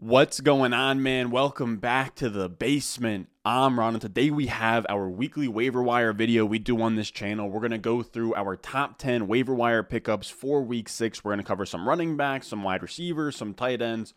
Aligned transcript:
What's 0.00 0.40
going 0.40 0.72
on, 0.72 1.02
man? 1.02 1.32
Welcome 1.32 1.78
back 1.78 2.14
to 2.14 2.30
the 2.30 2.48
basement. 2.48 3.30
I'm 3.44 3.80
Ron, 3.80 3.94
and 3.94 4.00
today 4.00 4.30
we 4.30 4.46
have 4.46 4.86
our 4.88 5.08
weekly 5.10 5.48
waiver 5.48 5.82
wire 5.82 6.12
video 6.12 6.46
we 6.46 6.60
do 6.60 6.80
on 6.80 6.94
this 6.94 7.10
channel. 7.10 7.50
We're 7.50 7.58
going 7.58 7.72
to 7.72 7.78
go 7.78 8.04
through 8.04 8.32
our 8.36 8.54
top 8.54 8.98
10 8.98 9.26
waiver 9.26 9.52
wire 9.56 9.82
pickups 9.82 10.30
for 10.30 10.62
week 10.62 10.88
six. 10.88 11.24
We're 11.24 11.32
going 11.32 11.40
to 11.40 11.44
cover 11.44 11.66
some 11.66 11.88
running 11.88 12.16
backs, 12.16 12.46
some 12.46 12.62
wide 12.62 12.80
receivers, 12.80 13.34
some 13.34 13.54
tight 13.54 13.82
ends. 13.82 14.14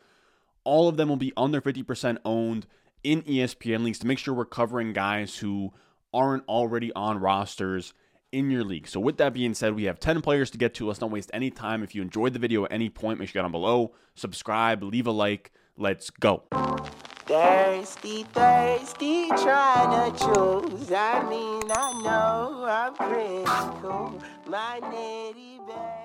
All 0.66 0.88
of 0.88 0.98
them 0.98 1.10
will 1.10 1.16
be 1.16 1.34
under 1.36 1.60
50% 1.60 2.20
owned 2.24 2.68
in 3.04 3.24
ESPN 3.24 3.84
leagues 3.84 3.98
to 3.98 4.08
make 4.08 4.20
sure 4.20 4.36
we're 4.36 4.46
covering 4.46 4.94
guys 4.94 5.40
who 5.40 5.74
aren't 6.14 6.48
already 6.48 6.94
on 6.94 7.18
rosters 7.18 7.96
in 8.32 8.52
your 8.52 8.64
league. 8.64 8.88
So, 8.88 9.00
with 9.00 9.18
that 9.18 9.34
being 9.34 9.56
said, 9.56 9.74
we 9.74 9.86
have 9.86 10.00
10 10.00 10.22
players 10.22 10.52
to 10.52 10.60
get 10.60 10.76
to. 10.76 10.86
Let's 10.86 11.02
not 11.02 11.10
waste 11.10 11.32
any 11.34 11.50
time. 11.50 11.82
If 11.82 11.96
you 11.96 12.04
enjoyed 12.04 12.34
the 12.34 12.40
video 12.40 12.66
at 12.66 12.72
any 12.72 12.90
point, 12.92 13.18
make 13.18 13.30
sure 13.30 13.40
you 13.40 13.42
get 13.42 13.46
down 13.46 13.52
below, 13.52 13.96
subscribe, 14.14 14.84
leave 14.84 15.08
a 15.08 15.12
like 15.12 15.52
Let's 15.82 16.12
go. 16.12 16.44
Thirsty, 17.26 18.22
thirsty, 18.22 19.30
trying 19.30 20.14
to 20.14 20.20
choose. 20.20 20.92
I 20.92 21.28
mean, 21.28 21.64
I 21.72 22.02
know 22.04 22.66
I'm 22.68 22.94
critical. 22.94 24.22
My 24.46 24.80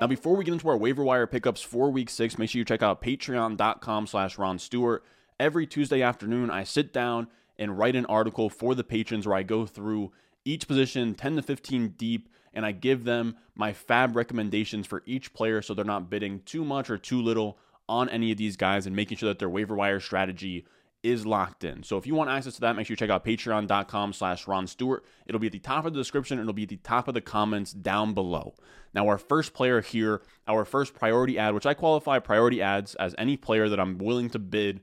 Now, 0.01 0.07
before 0.07 0.35
we 0.35 0.45
get 0.45 0.53
into 0.53 0.71
our 0.71 0.79
waiver 0.79 1.05
wire 1.05 1.27
pickups 1.27 1.61
for 1.61 1.91
week 1.91 2.09
six, 2.09 2.39
make 2.39 2.49
sure 2.49 2.59
you 2.59 2.65
check 2.65 2.83
out 2.83 3.03
patreon.com 3.03 4.07
slash 4.07 4.39
Ron 4.39 4.59
Stewart. 4.59 5.05
Every 5.39 5.67
Tuesday 5.67 6.01
afternoon, 6.01 6.51
I 6.51 6.65
sit 6.65 6.95
down 6.95 7.29
and 7.59 7.77
write 7.77 7.97
an 7.97 8.07
article 8.07 8.49
for 8.49 8.75
the 8.75 8.83
patrons 8.83 9.27
where 9.27 9.37
I 9.37 9.43
go 9.43 9.67
through 9.67 10.11
each 10.47 10.67
position 10.67 11.15
10 11.15 11.37
to 11.37 11.43
15 11.43 11.89
deep 11.99 12.31
and 12.55 12.65
I 12.65 12.73
give 12.73 13.05
them 13.05 13.37
my 13.55 13.75
fab 13.75 14.17
recommendations 14.17 14.87
for 14.87 15.03
each 15.05 15.35
player 15.35 15.61
so 15.61 15.75
they're 15.75 15.85
not 15.85 16.09
bidding 16.09 16.41
too 16.47 16.65
much 16.65 16.89
or 16.89 16.97
too 16.97 17.21
little 17.21 17.59
on 17.89 18.09
any 18.09 18.33
of 18.33 18.39
these 18.39 18.57
guys 18.57 18.87
and 18.87 18.97
making 18.97 19.19
sure 19.19 19.29
that 19.29 19.39
their 19.39 19.49
waiver 19.49 19.75
wire 19.75 20.01
strategy 20.01 20.67
is 21.03 21.25
locked 21.25 21.63
in. 21.63 21.83
So 21.85 21.97
if 21.99 22.07
you 22.07 22.15
want 22.15 22.31
access 22.31 22.55
to 22.55 22.61
that, 22.63 22.75
make 22.75 22.87
sure 22.87 22.95
you 22.95 22.97
check 22.97 23.11
out 23.11 23.25
patreon.com 23.25 24.13
slash 24.13 24.49
Ron 24.49 24.67
Stewart. 24.67 25.05
It'll 25.27 25.39
be 25.39 25.47
at 25.47 25.53
the 25.53 25.61
top 25.61 25.87
of 25.87 25.93
the 25.93 26.01
description. 26.01 26.39
It'll 26.41 26.53
be 26.53 26.65
at 26.65 26.69
the 26.69 26.77
top 26.79 27.07
of 27.07 27.15
the 27.15 27.21
comments 27.21 27.73
down 27.73 28.13
below. 28.13 28.55
Now, 28.93 29.07
our 29.09 29.19
first 29.19 29.55
player 29.55 29.81
here, 29.81 30.23
our 30.49 30.65
first 30.65 30.95
priority 30.95 31.39
ad, 31.39 31.55
which 31.55 31.67
I 31.67 31.75
qualify 31.75 32.19
priority 32.19 32.61
ads 32.61 32.95
as 32.97 33.15
any 33.19 33.37
player 33.37 33.69
that 33.69 33.79
I'm 33.79 33.99
willing 33.99 34.31
to 34.31 34.39
bid 34.39 34.81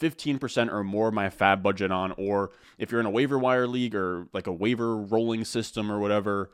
15% 0.00 0.70
or 0.70 0.82
more 0.84 1.08
of 1.08 1.14
my 1.14 1.30
fab 1.30 1.62
budget 1.62 1.90
on, 1.90 2.12
or 2.18 2.50
if 2.76 2.90
you're 2.90 3.00
in 3.00 3.06
a 3.06 3.10
waiver 3.10 3.38
wire 3.38 3.66
league 3.66 3.94
or 3.94 4.26
like 4.32 4.46
a 4.46 4.52
waiver 4.52 4.96
rolling 4.96 5.44
system 5.44 5.90
or 5.90 5.98
whatever, 6.00 6.50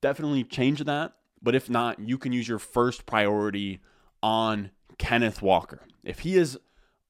definitely 0.00 0.44
change 0.44 0.80
that. 0.84 1.12
But 1.42 1.54
if 1.54 1.68
not, 1.68 1.98
you 1.98 2.16
can 2.16 2.32
use 2.32 2.48
your 2.48 2.58
first 2.58 3.04
priority 3.04 3.80
on 4.22 4.70
Kenneth 4.98 5.42
Walker. 5.42 5.82
If 6.02 6.20
he 6.20 6.36
is 6.36 6.58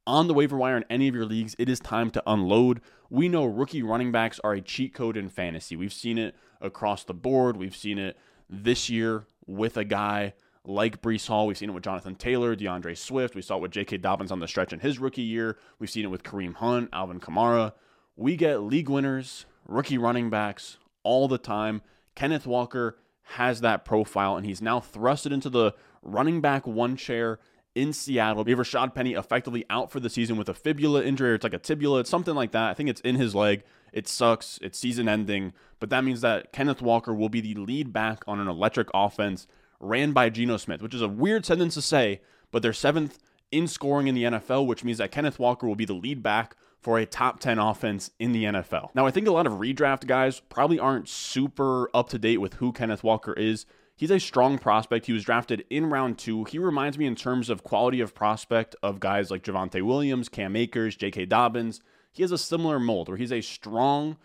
on 0.07 0.29
the 0.29 0.35
waiver 0.35 0.57
wire 0.57 0.77
in 0.77 0.85
any 0.91 1.09
of 1.09 1.15
your 1.15 1.25
leagues, 1.25 1.55
it 1.59 1.69
is 1.69 1.81
time 1.81 2.11
to 2.11 2.23
unload. 2.27 2.81
We 3.11 3.29
know 3.29 3.45
rookie 3.45 3.83
running 3.83 4.13
backs 4.13 4.41
are 4.45 4.53
a 4.53 4.61
cheat 4.61 4.95
code 4.95 5.17
in 5.17 5.29
fantasy. 5.29 5.77
We've 5.77 5.93
seen 5.93 6.19
it 6.19 6.35
across 6.61 7.05
the 7.05 7.15
board. 7.15 7.57
We've 7.57 7.77
seen 7.77 7.99
it 7.99 8.17
this 8.49 8.91
year 8.91 9.27
with 9.47 9.77
a 9.77 9.85
guy 9.85 10.35
like 10.65 11.03
Breece 11.03 11.29
Hall. 11.29 11.47
We've 11.47 11.59
seen 11.59 11.71
it 11.71 11.75
with 11.75 11.85
Jonathan 11.85 12.15
Taylor, 12.15 12.55
D'Andre 12.57 12.95
Swift. 12.95 13.35
We 13.35 13.43
saw 13.43 13.57
it 13.57 13.63
with 13.63 13.71
J.K. 13.71 13.99
Dobbins 13.99 14.33
on 14.33 14.41
the 14.41 14.49
stretch 14.49 14.73
in 14.73 14.81
his 14.81 14.99
rookie 14.99 15.23
year. 15.23 15.59
We've 15.79 15.91
seen 15.91 16.05
it 16.05 16.11
with 16.11 16.23
Kareem 16.23 16.55
Hunt, 16.55 16.89
Alvin 16.93 17.21
Kamara. 17.21 17.73
We 18.17 18.37
get 18.37 18.63
league 18.63 18.89
winners, 18.89 19.47
rookie 19.67 19.99
running 19.99 20.31
backs 20.31 20.79
all 21.03 21.29
the 21.29 21.39
time. 21.39 21.83
Kenneth 22.15 22.47
Walker 22.47 22.97
has 23.23 23.61
that 23.61 23.85
profile, 23.85 24.37
and 24.37 24.47
he's 24.47 24.63
now 24.63 24.81
thrusted 24.81 25.33
into 25.33 25.51
the 25.51 25.75
running 26.03 26.41
back 26.41 26.67
one 26.67 26.97
chair 26.97 27.39
in 27.75 27.93
Seattle. 27.93 28.45
We 28.45 28.53
have 28.53 28.61
Rashaad 28.61 28.95
Penny 28.95 29.15
effectively 29.15 29.65
out 29.69 29.91
for 29.91 30.01
the 30.01 30.11
season 30.11 30.37
with 30.37 30.49
a 30.49 30.55
fibula 30.55 31.03
injury, 31.03 31.31
or 31.31 31.35
it's 31.35 31.45
like 31.45 31.55
a 31.55 31.59
tibula, 31.59 32.01
it's 32.01 32.11
something 32.11 32.35
like 32.35 32.53
that. 32.53 32.71
I 32.71 32.75
think 32.75 32.89
it's 32.89 33.01
in 33.01 33.17
his 33.17 33.35
leg. 33.35 33.63
It 33.93 34.09
sucks. 34.09 34.59
It's 34.63 34.79
season 34.79 35.09
ending, 35.09 35.53
but 35.79 35.91
that 35.91 36.05
means 36.05 36.21
that 36.23 36.53
Kenneth 36.53 36.83
Walker 36.83 37.15
will 37.15 37.29
be 37.29 37.41
the 37.41 37.55
lead 37.55 37.93
back 37.93 38.25
on 38.27 38.41
an 38.41 38.49
electric 38.49 38.89
offense 38.93 39.47
ran 39.81 40.13
by 40.13 40.31
Geno 40.31 40.57
Smith, 40.57 40.83
which 40.83 40.95
is 40.95 41.03
a 41.03 41.09
weird 41.09 41.45
sentence 41.45 41.75
to 41.75 41.83
say, 41.83 42.21
but 42.51 42.63
they're 42.63 42.73
seventh 42.73 43.19
in 43.53 43.69
scoring 43.69 44.09
in 44.09 44.15
the 44.15 44.25
NFL, 44.25 44.67
which 44.67 44.83
means 44.83 44.99
that 44.99 45.13
Kenneth 45.13 45.39
Walker 45.39 45.67
will 45.67 45.77
be 45.77 45.85
the 45.85 45.95
lead 45.95 46.23
back 46.23 46.57
for 46.81 46.99
a 46.99 47.07
top 47.07 47.41
10 47.41 47.59
offense 47.59 48.11
in 48.19 48.33
the 48.33 48.45
NFL. 48.45 48.91
Now, 48.95 49.07
I 49.07 49.11
think 49.11 49.27
a 49.27 49.33
lot 49.33 49.47
of 49.47 49.55
redraft 49.55 50.07
guys 50.07 50.41
probably 50.41 50.79
aren't 50.79 51.09
super 51.09 51.89
up 51.95 52.09
to 52.11 52.19
date 52.19 52.39
with 52.39 52.55
who 52.55 52.73
Kenneth 52.73 53.03
Walker 53.03 53.33
is 53.33 53.65
He's 53.97 54.11
a 54.11 54.19
strong 54.19 54.59
prospect. 54.59 55.07
He 55.07 55.13
was 55.13 55.25
drafted 55.25 55.65
in 55.71 55.87
round 55.87 56.19
two. 56.19 56.45
He 56.45 56.59
reminds 56.59 56.99
me 56.99 57.07
in 57.07 57.15
terms 57.15 57.49
of 57.49 57.63
quality 57.63 58.01
of 58.01 58.15
prospect 58.15 58.75
of 58.83 59.01
guys 59.01 59.31
like 59.31 59.45
Javonte 59.45 59.83
Williams, 59.83 60.29
Cam 60.29 60.57
Akers, 60.57 60.97
J.K. 60.97 61.27
Dobbins. 61.27 61.81
He 62.13 62.23
has 62.23 62.33
a 62.33 62.39
similar 62.39 62.81
mold 62.81 63.09
where 63.09 63.17
he's 63.17 63.33
a 63.33 63.41
strong 63.41 64.17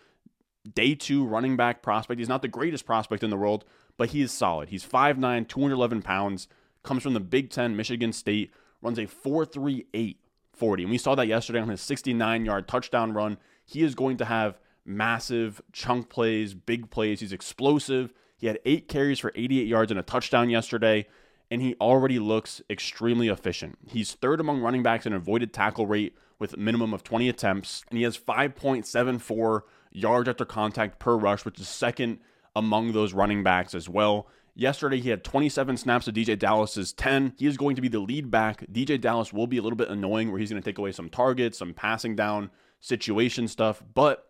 day 0.73 0.95
two 0.95 1.25
running 1.25 1.55
back 1.55 1.81
prospect. 1.81 2.19
He's 2.19 2.29
not 2.29 2.41
the 2.41 2.47
greatest 2.47 2.85
prospect 2.85 3.23
in 3.23 3.29
the 3.29 3.37
world, 3.37 3.65
but 3.97 4.09
he 4.09 4.21
is 4.21 4.31
solid. 4.31 4.69
He's 4.69 4.85
5'9, 4.85 5.47
211 5.47 6.01
pounds, 6.01 6.47
comes 6.83 7.03
from 7.03 7.13
the 7.13 7.19
Big 7.19 7.49
Ten, 7.49 7.75
Michigan 7.75 8.11
State, 8.11 8.51
runs 8.81 8.97
a 8.97 9.05
4'3'8 9.05 10.17
40. 10.59 10.83
And 10.83 10.91
we 10.91 10.97
saw 10.97 11.15
that 11.15 11.27
yesterday 11.27 11.61
on 11.61 11.69
his 11.69 11.81
69 11.81 12.45
yard 12.45 12.67
touchdown 12.67 13.13
run. 13.13 13.37
He 13.65 13.81
is 13.81 13.95
going 13.95 14.17
to 14.17 14.25
have 14.25 14.59
massive 14.85 15.61
chunk 15.71 16.09
plays, 16.09 16.53
big 16.53 16.91
plays. 16.91 17.21
He's 17.21 17.33
explosive. 17.33 18.13
He 18.39 18.47
had 18.47 18.59
eight 18.65 18.87
carries 18.87 19.19
for 19.19 19.33
88 19.35 19.67
yards 19.67 19.91
and 19.91 19.99
a 19.99 20.03
touchdown 20.03 20.49
yesterday, 20.49 21.07
and 21.51 21.61
he 21.61 21.75
already 21.81 22.19
looks 22.19 22.61
extremely 22.69 23.27
efficient. 23.27 23.77
He's 23.85 24.13
third 24.13 24.39
among 24.39 24.61
running 24.61 24.81
backs 24.81 25.05
in 25.05 25.13
avoided 25.13 25.53
tackle 25.53 25.85
rate 25.85 26.15
with 26.39 26.53
a 26.53 26.57
minimum 26.57 26.93
of 26.93 27.03
20 27.03 27.27
attempts, 27.27 27.83
and 27.89 27.97
he 27.97 28.03
has 28.05 28.17
5.74 28.17 29.61
yards 29.91 30.29
after 30.29 30.45
contact 30.45 30.99
per 30.99 31.17
rush, 31.17 31.43
which 31.43 31.59
is 31.59 31.67
second 31.67 32.19
among 32.55 32.93
those 32.93 33.13
running 33.13 33.43
backs 33.43 33.75
as 33.75 33.89
well. 33.89 34.27
Yesterday, 34.55 34.99
he 34.99 35.09
had 35.09 35.23
27 35.23 35.77
snaps 35.77 36.05
to 36.05 36.13
DeeJay 36.13 36.39
Dallas's 36.39 36.93
10. 36.93 37.33
He 37.37 37.45
is 37.45 37.57
going 37.57 37.75
to 37.75 37.81
be 37.81 37.87
the 37.87 37.99
lead 37.99 38.31
back. 38.31 38.65
DeeJay 38.71 39.01
Dallas 39.01 39.33
will 39.33 39.47
be 39.47 39.57
a 39.57 39.61
little 39.61 39.77
bit 39.77 39.89
annoying 39.89 40.31
where 40.31 40.39
he's 40.39 40.49
going 40.49 40.61
to 40.61 40.69
take 40.69 40.77
away 40.77 40.91
some 40.91 41.09
targets, 41.09 41.57
some 41.57 41.73
passing 41.73 42.15
down 42.15 42.51
situation 42.79 43.47
stuff, 43.47 43.83
but 43.93 44.28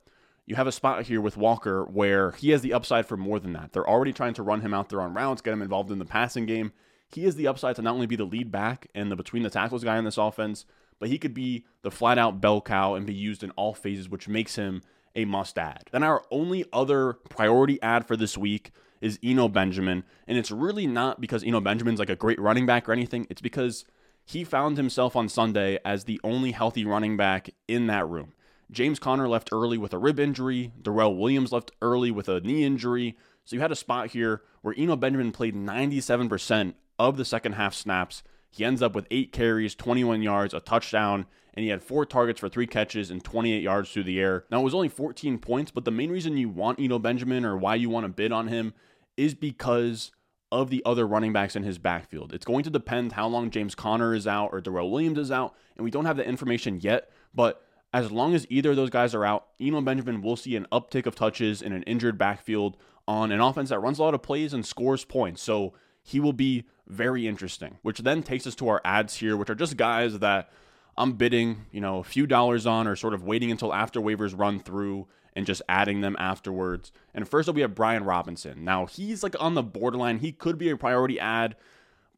you 0.50 0.56
have 0.56 0.66
a 0.66 0.72
spot 0.72 1.06
here 1.06 1.22
with 1.22 1.38
Walker 1.38 1.86
where 1.86 2.32
he 2.32 2.50
has 2.50 2.62
the 2.62 2.74
upside 2.74 3.06
for 3.06 3.16
more 3.16 3.40
than 3.40 3.54
that. 3.54 3.72
They're 3.72 3.88
already 3.88 4.12
trying 4.12 4.34
to 4.34 4.42
run 4.42 4.62
him 4.62 4.74
out 4.74 4.90
there 4.90 5.00
on 5.00 5.14
routes, 5.14 5.44
get 5.44 5.54
him 5.54 5.62
involved 5.62 5.92
in 5.92 6.00
the 6.00 6.06
passing 6.06 6.48
game. 6.48 6.72
He 7.08 7.26
has 7.26 7.36
the 7.36 7.48
upside 7.48 7.76
to 7.76 7.84
not 7.84 7.94
only 7.94 8.08
be 8.08 8.16
the 8.16 8.26
lead 8.26 8.52
back 8.52 8.88
and 8.96 9.12
the 9.12 9.16
between 9.16 9.44
the 9.44 9.52
tackles 9.52 9.84
guy 9.84 10.00
in 10.00 10.06
this 10.06 10.18
offense, 10.18 10.66
but 10.98 11.10
he 11.10 11.20
could 11.20 11.36
be 11.36 11.66
the 11.84 11.92
flat 11.92 12.18
out 12.18 12.42
bell 12.42 12.62
cow 12.62 12.96
and 12.96 13.06
be 13.06 13.14
used 13.14 13.44
in 13.44 13.52
all 13.52 13.76
phases, 13.76 14.10
which 14.10 14.28
makes 14.28 14.56
him 14.56 14.82
a 15.16 15.24
must 15.24 15.60
add. 15.60 15.84
Then 15.92 16.02
our 16.02 16.24
only 16.32 16.66
other 16.74 17.14
priority 17.30 17.80
ad 17.84 18.08
for 18.08 18.18
this 18.18 18.36
week 18.36 18.72
is 19.02 19.20
Eno 19.24 19.50
Benjamin. 19.50 20.04
And 20.28 20.36
it's 20.36 20.50
really 20.50 20.88
not 20.88 21.22
because 21.22 21.44
Eno 21.44 21.62
Benjamin's 21.62 22.00
like 22.00 22.10
a 22.10 22.16
great 22.16 22.40
running 22.40 22.66
back 22.66 22.90
or 22.90 22.92
anything. 22.92 23.28
It's 23.30 23.42
because 23.42 23.86
he 24.26 24.44
found 24.44 24.78
himself 24.78 25.16
on 25.16 25.30
Sunday 25.30 25.78
as 25.86 26.06
the 26.06 26.20
only 26.24 26.54
healthy 26.54 26.86
running 26.86 27.18
back 27.18 27.52
in 27.68 27.86
that 27.86 28.08
room. 28.10 28.34
James 28.72 29.00
Conner 29.00 29.28
left 29.28 29.50
early 29.52 29.78
with 29.78 29.94
a 29.94 29.98
rib 29.98 30.20
injury. 30.20 30.72
Darrel 30.82 31.16
Williams 31.16 31.52
left 31.52 31.72
early 31.82 32.12
with 32.12 32.30
a 32.30 32.40
knee 32.42 32.64
injury. 32.64 33.18
So 33.46 33.56
you 33.56 33.62
had 33.62 33.72
a 33.72 33.76
spot 33.76 34.12
here 34.12 34.44
where 34.62 34.76
Eno 34.78 34.96
Benjamin 34.96 35.32
played 35.32 35.56
97% 35.56 36.74
of 37.00 37.18
the 37.18 37.26
second 37.26 37.54
half 37.54 37.74
snaps. 37.74 38.22
He 38.52 38.64
ends 38.64 38.82
up 38.82 38.94
with 38.94 39.08
eight 39.10 39.32
carries, 39.32 39.76
21 39.76 40.22
yards, 40.22 40.54
a 40.54 40.60
touchdown, 40.60 41.26
and 41.54 41.64
he 41.64 41.70
had 41.70 41.84
four 41.84 42.06
targets 42.06 42.40
for 42.40 42.50
three 42.50 42.68
catches 42.68 43.10
and 43.10 43.24
28 43.24 43.62
yards 43.62 43.92
through 43.92 44.04
the 44.04 44.20
air. 44.20 44.46
Now, 44.52 44.62
it 44.62 44.64
was 44.64 44.76
only 44.76 44.90
14 44.90 45.40
points, 45.40 45.72
but 45.72 45.86
the 45.86 45.92
main 45.92 46.12
reason 46.12 46.38
you 46.38 46.50
want 46.50 46.80
Eno 46.80 47.00
Benjamin 47.00 47.46
or 47.46 47.58
why 47.58 47.76
you 47.76 47.90
want 47.90 48.06
to 48.06 48.10
bid 48.10 48.32
on 48.32 48.48
him 48.48 48.74
is 49.18 49.34
because 49.34 50.12
of 50.52 50.70
the 50.70 50.82
other 50.86 51.08
running 51.08 51.34
backs 51.34 51.56
in 51.56 51.64
his 51.64 51.78
backfield. 51.78 52.34
It's 52.34 52.46
going 52.46 52.64
to 52.64 52.70
depend 52.70 53.14
how 53.14 53.28
long 53.28 53.52
James 53.52 53.76
Conner 53.76 54.16
is 54.16 54.26
out 54.26 54.50
or 54.52 54.62
Darrel 54.62 54.90
Williams 54.92 55.20
is 55.20 55.32
out, 55.32 55.56
and 55.76 55.84
we 55.84 55.92
don't 55.92 56.06
have 56.06 56.18
the 56.18 56.28
information 56.28 56.80
yet, 56.82 57.10
but 57.34 57.64
as 57.94 58.12
long 58.12 58.36
as 58.36 58.46
either 58.50 58.72
of 58.72 58.76
those 58.76 58.90
guys 58.90 59.16
are 59.16 59.26
out, 59.26 59.48
Eno 59.60 59.82
Benjamin 59.82 60.22
will 60.22 60.36
see 60.36 60.56
an 60.56 60.68
uptick 60.72 61.06
of 61.06 61.16
touches 61.16 61.62
in 61.62 61.74
an 61.74 61.84
injured 61.84 62.18
backfield 62.18 62.78
on 63.08 63.32
an 63.32 63.42
offense 63.42 63.70
that 63.70 63.80
runs 63.80 63.98
a 63.98 64.04
lot 64.04 64.14
of 64.14 64.22
plays 64.22 64.54
and 64.54 64.66
scores 64.66 65.06
points. 65.06 65.42
So 65.42 65.74
he 66.04 66.20
will 66.20 66.34
be 66.34 66.66
very 66.88 67.28
interesting, 67.28 67.78
which 67.82 68.00
then 68.00 68.22
takes 68.22 68.46
us 68.46 68.56
to 68.56 68.68
our 68.68 68.82
ads 68.86 69.16
here, 69.16 69.36
which 69.36 69.50
are 69.50 69.56
just 69.56 69.78
guys 69.78 70.20
that 70.20 70.52
I'm 70.98 71.14
bidding, 71.14 71.66
you 71.72 71.82
know, 71.82 72.00
a 72.00 72.04
few 72.04 72.28
dollars 72.28 72.68
on 72.68 72.88
or 72.88 72.96
sort 72.96 73.14
of 73.14 73.24
waiting 73.24 73.52
until 73.52 73.74
after 73.74 74.00
waivers 74.00 74.38
run 74.38 74.60
through 74.60 75.08
and 75.36 75.46
just 75.46 75.62
adding 75.70 76.02
them 76.02 76.16
afterwards. 76.20 76.92
And 77.14 77.28
first 77.28 77.50
up, 77.50 77.56
we 77.56 77.62
have 77.62 77.74
Brian 77.74 78.04
Robinson. 78.04 78.64
Now, 78.64 78.86
he's 78.86 79.24
like 79.24 79.36
on 79.40 79.56
the 79.56 79.64
borderline. 79.64 80.20
He 80.20 80.32
could 80.32 80.58
be 80.58 80.70
a 80.70 80.78
priority 80.78 81.20
ad 81.20 81.56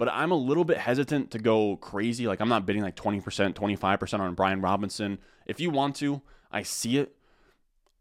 but 0.01 0.09
I'm 0.11 0.31
a 0.31 0.35
little 0.35 0.65
bit 0.65 0.79
hesitant 0.79 1.29
to 1.29 1.37
go 1.37 1.75
crazy. 1.75 2.25
Like 2.25 2.39
I'm 2.39 2.49
not 2.49 2.65
bidding 2.65 2.81
like 2.81 2.95
20%, 2.95 3.53
25% 3.53 4.19
on 4.19 4.33
Brian 4.33 4.59
Robinson. 4.59 5.19
If 5.45 5.59
you 5.59 5.69
want 5.69 5.95
to, 5.97 6.23
I 6.51 6.63
see 6.63 6.97
it. 6.97 7.15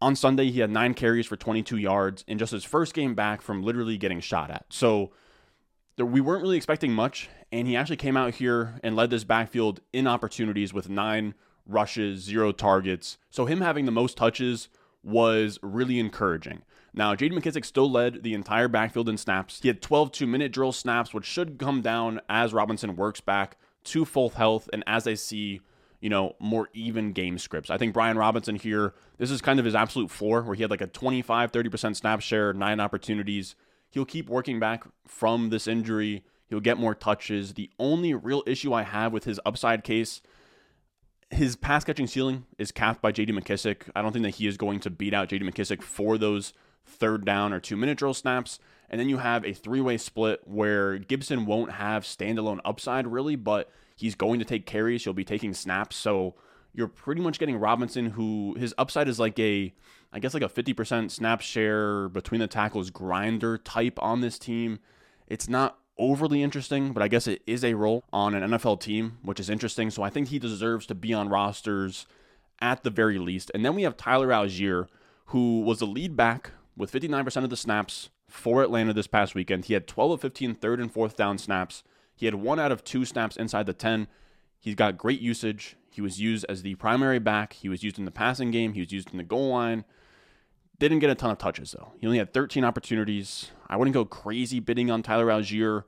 On 0.01 0.15
Sunday, 0.15 0.49
he 0.49 0.61
had 0.61 0.71
nine 0.71 0.95
carries 0.95 1.27
for 1.27 1.35
22 1.35 1.77
yards 1.77 2.25
in 2.27 2.39
just 2.39 2.53
his 2.53 2.63
first 2.63 2.95
game 2.95 3.13
back 3.13 3.39
from 3.43 3.61
literally 3.61 3.99
getting 3.99 4.19
shot 4.19 4.49
at. 4.49 4.65
So 4.69 5.11
we 5.95 6.21
weren't 6.21 6.41
really 6.41 6.57
expecting 6.57 6.91
much, 6.91 7.29
and 7.51 7.67
he 7.67 7.75
actually 7.75 7.97
came 7.97 8.17
out 8.17 8.33
here 8.33 8.79
and 8.81 8.95
led 8.95 9.11
this 9.11 9.23
backfield 9.23 9.81
in 9.93 10.07
opportunities 10.07 10.73
with 10.73 10.89
nine 10.89 11.35
rushes, 11.67 12.23
zero 12.23 12.51
targets. 12.51 13.19
So 13.29 13.45
him 13.45 13.61
having 13.61 13.85
the 13.85 13.91
most 13.91 14.17
touches 14.17 14.69
was 15.03 15.59
really 15.61 15.99
encouraging. 15.99 16.63
Now, 16.93 17.15
J.D. 17.15 17.35
McKissic 17.35 17.65
still 17.65 17.89
led 17.89 18.23
the 18.23 18.33
entire 18.33 18.67
backfield 18.67 19.07
in 19.07 19.17
snaps. 19.17 19.59
He 19.61 19.67
had 19.69 19.81
12 19.81 20.11
two 20.11 20.27
minute 20.27 20.51
drill 20.51 20.71
snaps, 20.71 21.13
which 21.13 21.25
should 21.25 21.57
come 21.57 21.81
down 21.81 22.21
as 22.27 22.53
Robinson 22.53 22.95
works 22.95 23.21
back 23.21 23.57
to 23.85 24.05
full 24.05 24.29
health 24.29 24.69
and 24.73 24.83
as 24.85 25.07
I 25.07 25.13
see, 25.13 25.61
you 26.01 26.09
know, 26.09 26.35
more 26.39 26.69
even 26.73 27.13
game 27.13 27.37
scripts. 27.37 27.69
I 27.69 27.77
think 27.77 27.93
Brian 27.93 28.17
Robinson 28.17 28.55
here, 28.55 28.93
this 29.17 29.31
is 29.31 29.41
kind 29.41 29.57
of 29.59 29.65
his 29.65 29.75
absolute 29.75 30.11
floor 30.11 30.41
where 30.41 30.55
he 30.55 30.61
had 30.61 30.71
like 30.71 30.81
a 30.81 30.87
25, 30.87 31.51
30% 31.51 31.95
snap 31.95 32.21
share, 32.21 32.53
nine 32.53 32.79
opportunities. 32.79 33.55
He'll 33.89 34.05
keep 34.05 34.29
working 34.29 34.59
back 34.59 34.83
from 35.07 35.49
this 35.49 35.67
injury. 35.67 36.23
He'll 36.47 36.59
get 36.59 36.77
more 36.77 36.93
touches. 36.93 37.53
The 37.53 37.69
only 37.79 38.13
real 38.13 38.43
issue 38.45 38.73
I 38.73 38.83
have 38.83 39.13
with 39.13 39.23
his 39.23 39.39
upside 39.45 39.83
case 39.83 40.21
his 41.31 41.55
pass 41.55 41.85
catching 41.85 42.07
ceiling 42.07 42.45
is 42.57 42.71
capped 42.71 43.01
by 43.01 43.11
JD 43.11 43.29
McKissic. 43.29 43.89
I 43.95 44.01
don't 44.01 44.11
think 44.11 44.23
that 44.23 44.35
he 44.35 44.47
is 44.47 44.57
going 44.57 44.81
to 44.81 44.89
beat 44.89 45.13
out 45.13 45.29
JD 45.29 45.49
McKissic 45.49 45.81
for 45.81 46.17
those 46.17 46.53
third 46.85 47.25
down 47.25 47.53
or 47.53 47.59
two 47.59 47.77
minute 47.77 47.97
drill 47.97 48.13
snaps. 48.13 48.59
And 48.89 48.99
then 48.99 49.07
you 49.07 49.17
have 49.17 49.45
a 49.45 49.53
three 49.53 49.81
way 49.81 49.97
split 49.97 50.41
where 50.45 50.97
Gibson 50.97 51.45
won't 51.45 51.71
have 51.71 52.03
standalone 52.03 52.59
upside 52.65 53.07
really, 53.07 53.35
but 53.35 53.71
he's 53.95 54.15
going 54.15 54.39
to 54.39 54.45
take 54.45 54.65
carries. 54.65 55.03
He'll 55.03 55.13
be 55.13 55.23
taking 55.23 55.53
snaps. 55.53 55.95
So 55.95 56.35
you're 56.73 56.87
pretty 56.87 57.21
much 57.21 57.39
getting 57.39 57.57
Robinson, 57.57 58.07
who 58.07 58.55
his 58.59 58.73
upside 58.77 59.07
is 59.07 59.19
like 59.19 59.39
a, 59.39 59.73
I 60.11 60.19
guess, 60.19 60.33
like 60.33 60.43
a 60.43 60.49
50% 60.49 61.11
snap 61.11 61.41
share 61.41 62.09
between 62.09 62.41
the 62.41 62.47
tackles 62.47 62.89
grinder 62.89 63.57
type 63.57 63.97
on 64.01 64.21
this 64.21 64.37
team. 64.37 64.79
It's 65.27 65.47
not 65.47 65.77
overly 65.97 66.43
interesting, 66.43 66.93
but 66.93 67.03
I 67.03 67.07
guess 67.07 67.27
it 67.27 67.41
is 67.45 67.63
a 67.63 67.75
role 67.75 68.03
on 68.11 68.33
an 68.33 68.51
NFL 68.51 68.81
team, 68.81 69.19
which 69.21 69.39
is 69.39 69.49
interesting. 69.49 69.89
So 69.89 70.03
I 70.03 70.09
think 70.09 70.27
he 70.27 70.39
deserves 70.39 70.85
to 70.87 70.95
be 70.95 71.13
on 71.13 71.29
rosters 71.29 72.05
at 72.59 72.83
the 72.83 72.89
very 72.89 73.19
least. 73.19 73.51
And 73.53 73.63
then 73.63 73.75
we 73.75 73.83
have 73.83 73.97
Tyler 73.97 74.29
Allgeier, 74.29 74.87
who 75.27 75.61
was 75.61 75.79
the 75.79 75.87
lead 75.87 76.15
back 76.15 76.51
with 76.75 76.91
59% 76.91 77.43
of 77.43 77.49
the 77.49 77.57
snaps 77.57 78.09
for 78.27 78.63
Atlanta 78.63 78.93
this 78.93 79.07
past 79.07 79.35
weekend. 79.35 79.65
He 79.65 79.73
had 79.73 79.87
12 79.87 80.11
of 80.11 80.21
15 80.21 80.55
third 80.55 80.79
and 80.79 80.91
fourth 80.91 81.15
down 81.15 81.37
snaps. 81.37 81.83
He 82.15 82.25
had 82.25 82.35
one 82.35 82.59
out 82.59 82.71
of 82.71 82.83
two 82.83 83.05
snaps 83.05 83.35
inside 83.35 83.65
the 83.65 83.73
10. 83.73 84.07
He's 84.59 84.75
got 84.75 84.97
great 84.97 85.21
usage. 85.21 85.75
He 85.89 86.01
was 86.01 86.21
used 86.21 86.45
as 86.47 86.61
the 86.61 86.75
primary 86.75 87.19
back. 87.19 87.53
He 87.53 87.67
was 87.67 87.83
used 87.83 87.99
in 87.99 88.05
the 88.05 88.11
passing 88.11 88.51
game. 88.51 88.73
He 88.73 88.79
was 88.79 88.91
used 88.91 89.11
in 89.11 89.17
the 89.17 89.23
goal 89.23 89.49
line. 89.49 89.85
Didn't 90.79 90.99
get 90.99 91.09
a 91.09 91.15
ton 91.15 91.31
of 91.31 91.37
touches 91.37 91.71
though. 91.71 91.93
He 91.99 92.07
only 92.07 92.19
had 92.19 92.33
13 92.33 92.63
opportunities. 92.63 93.51
I 93.69 93.77
wouldn't 93.77 93.93
go 93.93 94.05
crazy 94.05 94.59
bidding 94.59 94.89
on 94.89 95.03
Tyler 95.03 95.27
Allgeier. 95.27 95.83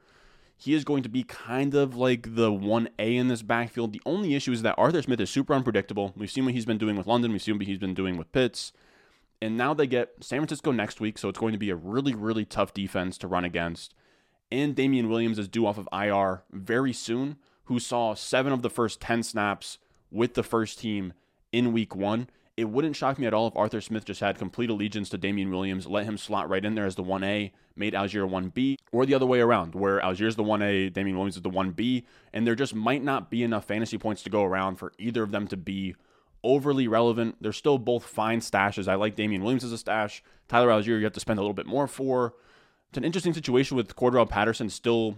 He 0.55 0.73
is 0.73 0.83
going 0.83 1.03
to 1.03 1.09
be 1.09 1.23
kind 1.23 1.73
of 1.73 1.95
like 1.95 2.35
the 2.35 2.51
1A 2.51 3.15
in 3.15 3.27
this 3.27 3.41
backfield. 3.41 3.91
The 3.91 4.01
only 4.05 4.35
issue 4.35 4.51
is 4.51 4.61
that 4.61 4.75
Arthur 4.77 5.01
Smith 5.01 5.19
is 5.19 5.29
super 5.29 5.53
unpredictable. 5.53 6.13
We've 6.15 6.31
seen 6.31 6.45
what 6.45 6.53
he's 6.53 6.65
been 6.65 6.77
doing 6.77 6.95
with 6.95 7.07
London. 7.07 7.31
We've 7.31 7.41
seen 7.41 7.57
what 7.57 7.67
he's 7.67 7.79
been 7.79 7.93
doing 7.93 8.17
with 8.17 8.31
Pitts. 8.31 8.71
And 9.43 9.57
now 9.57 9.73
they 9.73 9.87
get 9.87 10.13
San 10.21 10.39
Francisco 10.39 10.71
next 10.71 11.01
week, 11.01 11.17
so 11.17 11.27
it's 11.27 11.37
going 11.37 11.51
to 11.51 11.57
be 11.57 11.69
a 11.69 11.75
really, 11.75 12.15
really 12.15 12.45
tough 12.45 12.73
defense 12.73 13.17
to 13.17 13.27
run 13.27 13.43
against. 13.43 13.93
And 14.49 14.73
Damien 14.73 15.09
Williams 15.09 15.37
is 15.37 15.49
due 15.49 15.67
off 15.67 15.77
of 15.77 15.89
IR 15.91 16.43
very 16.49 16.93
soon, 16.93 17.35
who 17.65 17.77
saw 17.77 18.13
seven 18.13 18.53
of 18.53 18.61
the 18.61 18.69
first 18.69 19.01
10 19.01 19.21
snaps 19.21 19.79
with 20.09 20.35
the 20.35 20.43
first 20.43 20.79
team 20.79 21.11
in 21.51 21.73
week 21.73 21.93
one. 21.93 22.29
It 22.55 22.69
wouldn't 22.69 22.95
shock 22.95 23.19
me 23.19 23.27
at 23.27 23.33
all 23.33 23.47
if 23.47 23.57
Arthur 23.57 23.81
Smith 23.81 24.05
just 24.05 24.21
had 24.21 24.37
complete 24.37 24.69
allegiance 24.69 25.09
to 25.09 25.17
Damien 25.17 25.51
Williams, 25.51 25.87
let 25.87 26.05
him 26.05 26.17
slot 26.17 26.49
right 26.49 26.63
in 26.63 26.75
there 26.75 26.85
as 26.85 26.95
the 26.95 27.03
1A, 27.03 27.51
made 27.75 27.93
Allgeier 27.93 28.29
1B, 28.29 28.77
or 28.93 29.05
the 29.05 29.13
other 29.13 29.25
way 29.25 29.41
around, 29.41 29.75
where 29.75 29.99
Allgeier's 29.99 30.37
the 30.37 30.43
1A, 30.43 30.93
Damien 30.93 31.17
Williams 31.17 31.35
is 31.35 31.41
the 31.41 31.49
1B, 31.49 32.05
and 32.31 32.47
there 32.47 32.55
just 32.55 32.73
might 32.73 33.03
not 33.03 33.29
be 33.29 33.43
enough 33.43 33.65
fantasy 33.65 33.97
points 33.97 34.23
to 34.23 34.29
go 34.29 34.45
around 34.45 34.77
for 34.77 34.93
either 34.97 35.21
of 35.21 35.31
them 35.31 35.47
to 35.47 35.57
be 35.57 35.95
overly 36.43 36.87
relevant. 36.87 37.37
They're 37.41 37.51
still 37.51 37.77
both 37.77 38.05
fine 38.05 38.39
stashes. 38.39 38.87
I 38.87 38.95
like 38.95 39.15
Damien 39.15 39.43
Williams 39.43 39.63
as 39.63 39.71
a 39.71 39.77
stash. 39.77 40.23
Tyler 40.47 40.69
Allgeier, 40.69 40.97
you 40.99 41.03
have 41.03 41.13
to 41.13 41.19
spend 41.19 41.39
a 41.39 41.41
little 41.41 41.53
bit 41.53 41.65
more 41.65 41.87
for. 41.87 42.33
It's 42.89 42.97
an 42.97 43.03
interesting 43.03 43.33
situation 43.33 43.77
with 43.77 43.95
Cordarrelle 43.95 44.29
Patterson 44.29 44.69
still 44.69 45.17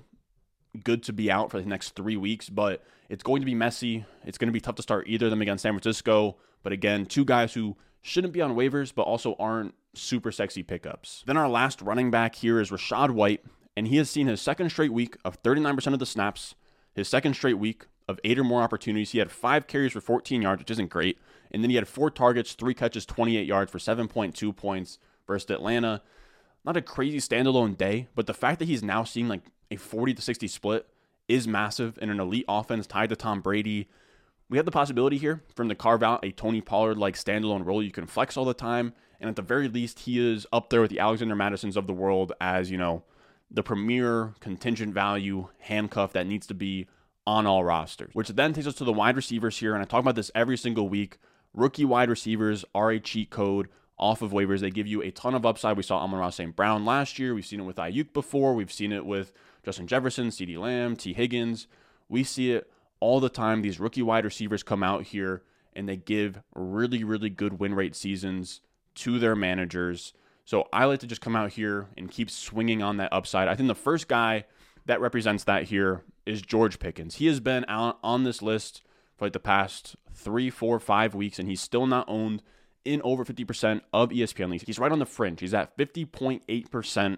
good 0.83 1.04
to 1.04 1.13
be 1.13 1.31
out 1.31 1.51
for 1.51 1.60
the 1.60 1.68
next 1.68 1.95
three 1.95 2.18
weeks, 2.18 2.50
but 2.50 2.83
it's 3.10 3.24
going 3.24 3.42
to 3.42 3.45
be 3.45 3.56
messy. 3.56 4.06
It's 4.25 4.38
going 4.38 4.48
to 4.48 4.54
be 4.54 4.60
tough 4.60 4.75
to 4.75 4.81
start 4.81 5.07
either 5.07 5.27
of 5.27 5.30
them 5.31 5.42
against 5.42 5.63
San 5.63 5.74
Francisco. 5.74 6.38
But 6.63 6.74
again, 6.74 7.06
two 7.06 7.25
guys 7.25 7.54
who 7.54 7.77
shouldn't 8.01 8.33
be 8.33 8.42
on 8.42 8.56
waivers, 8.56 8.94
but 8.94 9.04
also 9.04 9.36
aren't 9.39 9.74
super 9.94 10.31
sexy 10.31 10.63
pickups. 10.63 11.24
Then 11.25 11.38
our 11.38 11.50
last 11.50 11.81
running 11.81 12.12
back 12.12 12.36
here 12.36 12.60
is 12.60 12.72
Rachaad 12.72 13.12
White, 13.12 13.44
and 13.75 13.88
he 13.88 13.98
has 13.98 14.10
seen 14.10 14.27
his 14.27 14.42
second 14.42 14.69
straight 14.69 14.94
week 14.94 15.18
of 15.24 15.42
39% 15.42 15.94
of 15.94 16.00
the 16.00 16.06
snaps, 16.06 16.56
his 16.94 17.07
second 17.07 17.36
straight 17.36 17.57
week 17.60 17.86
of 18.07 18.19
eight 18.24 18.40
or 18.40 18.44
more 18.44 18.62
opportunities. 18.62 19.12
He 19.12 19.19
had 19.19 19.31
five 19.31 19.68
carries 19.68 19.94
for 19.94 20.02
14 20.02 20.42
yards, 20.42 20.60
which 20.60 20.72
isn't 20.72 20.90
great. 20.90 21.18
And 21.52 21.63
then 21.63 21.69
he 21.69 21.75
had 21.75 21.88
four 21.88 22.10
targets, 22.10 22.54
three 22.54 22.74
catches, 22.74 23.06
28 23.06 23.46
yards 23.46 23.72
for 23.72 23.78
7.2 23.78 24.56
points 24.56 25.00
versus 25.25 25.50
Atlanta. 25.50 26.02
Not 26.63 26.78
a 26.78 26.81
crazy 26.81 27.19
standalone 27.19 27.78
day, 27.78 28.07
but 28.16 28.28
the 28.28 28.34
fact 28.34 28.60
that 28.60 28.68
he's 28.68 28.84
now 28.84 29.04
seeing 29.04 29.28
like 29.28 29.42
a 29.72 29.75
40 29.75 30.13
to 30.16 30.22
60 30.22 30.48
split 30.48 30.88
is 31.28 31.48
massive 31.48 31.98
in 32.02 32.10
an 32.10 32.19
elite 32.19 32.46
offense 32.48 32.86
tied 32.86 33.10
to 33.10 33.16
Tom 33.16 33.42
Brady 33.42 33.88
we 34.50 34.58
have 34.58 34.66
the 34.66 34.72
possibility 34.72 35.18
here 35.18 35.42
from 35.56 35.68
the 35.68 35.75
carve 35.75 36.04
out 36.04 36.24
a 36.24 36.31
Tony 36.31 36.62
Pollard 36.62 36.98
like 36.98 37.16
standalone 37.16 37.66
role 37.66 37.81
you 37.81 37.92
can 37.92 38.06
flex 38.06 38.38
all 38.38 38.46
the 38.46 38.54
time. 38.54 38.94
And 39.19 39.30
at 39.30 39.36
the 39.36 39.42
very 39.42 39.68
least, 39.68 40.00
he 40.00 40.19
is 40.19 40.46
up 40.51 40.69
there 40.69 40.81
with 40.81 40.92
the 40.92 41.00
Alexander 41.00 41.36
Mattisons 41.36 41.78
of 41.78 41.88
the 41.88 41.94
world 41.94 42.34
as, 42.40 42.69
you 42.69 42.78
know, 42.78 43.04
the 43.50 43.63
premier 43.63 44.34
contingent 44.40 44.94
value 44.94 45.48
handcuff 45.60 46.13
that 46.13 46.28
needs 46.28 46.46
to 46.48 46.54
be 46.54 46.88
on 47.27 47.45
all 47.45 47.63
rosters. 47.63 48.12
Which 48.13 48.30
then 48.30 48.54
takes 48.54 48.68
us 48.68 48.75
to 48.75 48.83
the 48.83 48.94
wide 48.94 49.16
receivers 49.16 49.57
here. 49.57 49.74
And 49.74 49.81
I 49.81 49.86
talk 49.86 50.01
about 50.01 50.16
this 50.16 50.31
every 50.36 50.57
single 50.57 50.88
week. 50.89 51.18
Rookie 51.54 51.86
wide 51.86 52.10
receivers 52.10 52.66
are 52.74 52.92
a 52.92 53.00
cheat 53.00 53.30
code 53.30 53.69
off 53.98 54.22
of 54.22 54.31
waivers. 54.31 54.60
They 54.60 54.72
give 54.72 54.88
you 54.88 55.01
a 55.01 55.12
ton 55.12 55.36
of 55.36 55.45
upside. 55.45 55.77
We 55.77 55.83
saw 55.83 56.00
Amon-Ra 56.00 56.30
St. 56.30 56.56
Brown 56.56 56.86
last 56.86 57.18
year. 57.18 57.33
We've 57.33 57.45
seen 57.45 57.62
it 57.62 57.63
with 57.63 57.77
Aiyuk 57.77 58.13
before. 58.13 58.54
We've 58.54 58.72
seen 58.72 58.92
it 58.92 59.06
with 59.06 59.31
Justin 59.63 59.88
Jefferson, 59.88 60.27
CeeDee 60.27 60.57
Lamb, 60.57 60.95
Tee 60.95 61.13
Higgins. 61.13 61.68
We 62.10 62.24
see 62.24 62.51
it 62.51 62.69
all 63.00 63.19
the 63.19 63.30
time. 63.30 63.62
These 63.62 63.80
rookie 63.80 64.01
wide 64.01 64.25
receivers 64.25 64.63
come 64.63 64.83
out 64.83 65.04
here 65.04 65.44
and 65.74 65.88
they 65.89 65.98
give 65.98 66.42
really, 66.54 67.04
really 67.04 67.30
good 67.30 67.60
win 67.60 67.74
rate 67.74 67.95
seasons 67.95 68.62
to 68.95 69.19
their 69.19 69.36
managers. 69.36 70.13
So 70.45 70.68
I 70.72 70.86
like 70.86 71.00
to 71.00 71.07
just 71.07 71.22
come 71.22 71.36
out 71.36 71.51
here 71.54 71.88
and 71.98 72.12
keep 72.12 72.30
swinging 72.30 72.83
on 72.83 72.98
that 72.98 73.12
upside. 73.12 73.48
I 73.48 73.56
think 73.56 73.68
the 73.68 73.75
first 73.75 74.07
guy 74.07 74.45
that 74.86 75.02
represents 75.02 75.44
that 75.46 75.64
here 75.64 76.04
is 76.26 76.42
George 76.42 76.80
Pickens. 76.80 77.16
He 77.16 77.28
has 77.28 77.40
been 77.40 77.66
out 77.68 77.98
on 78.04 78.24
this 78.24 78.42
list 78.42 78.82
for 79.18 79.26
like 79.26 79.34
the 79.34 79.40
past 79.40 79.96
three, 80.14 80.50
four, 80.50 80.80
five 80.80 81.16
weeks, 81.16 81.40
and 81.40 81.48
he's 81.48 81.62
still 81.62 81.88
not 81.88 82.08
owned 82.08 82.42
in 82.84 83.01
over 83.04 83.25
50% 83.25 83.82
of 83.92 84.10
ESPN 84.10 84.51
leagues. 84.51 84.63
He's 84.63 84.80
right 84.80 84.92
on 84.92 85.00
the 85.00 85.06
fringe. 85.06 85.39
He's 85.39 85.54
at 85.54 85.75
50.8% 85.77 87.18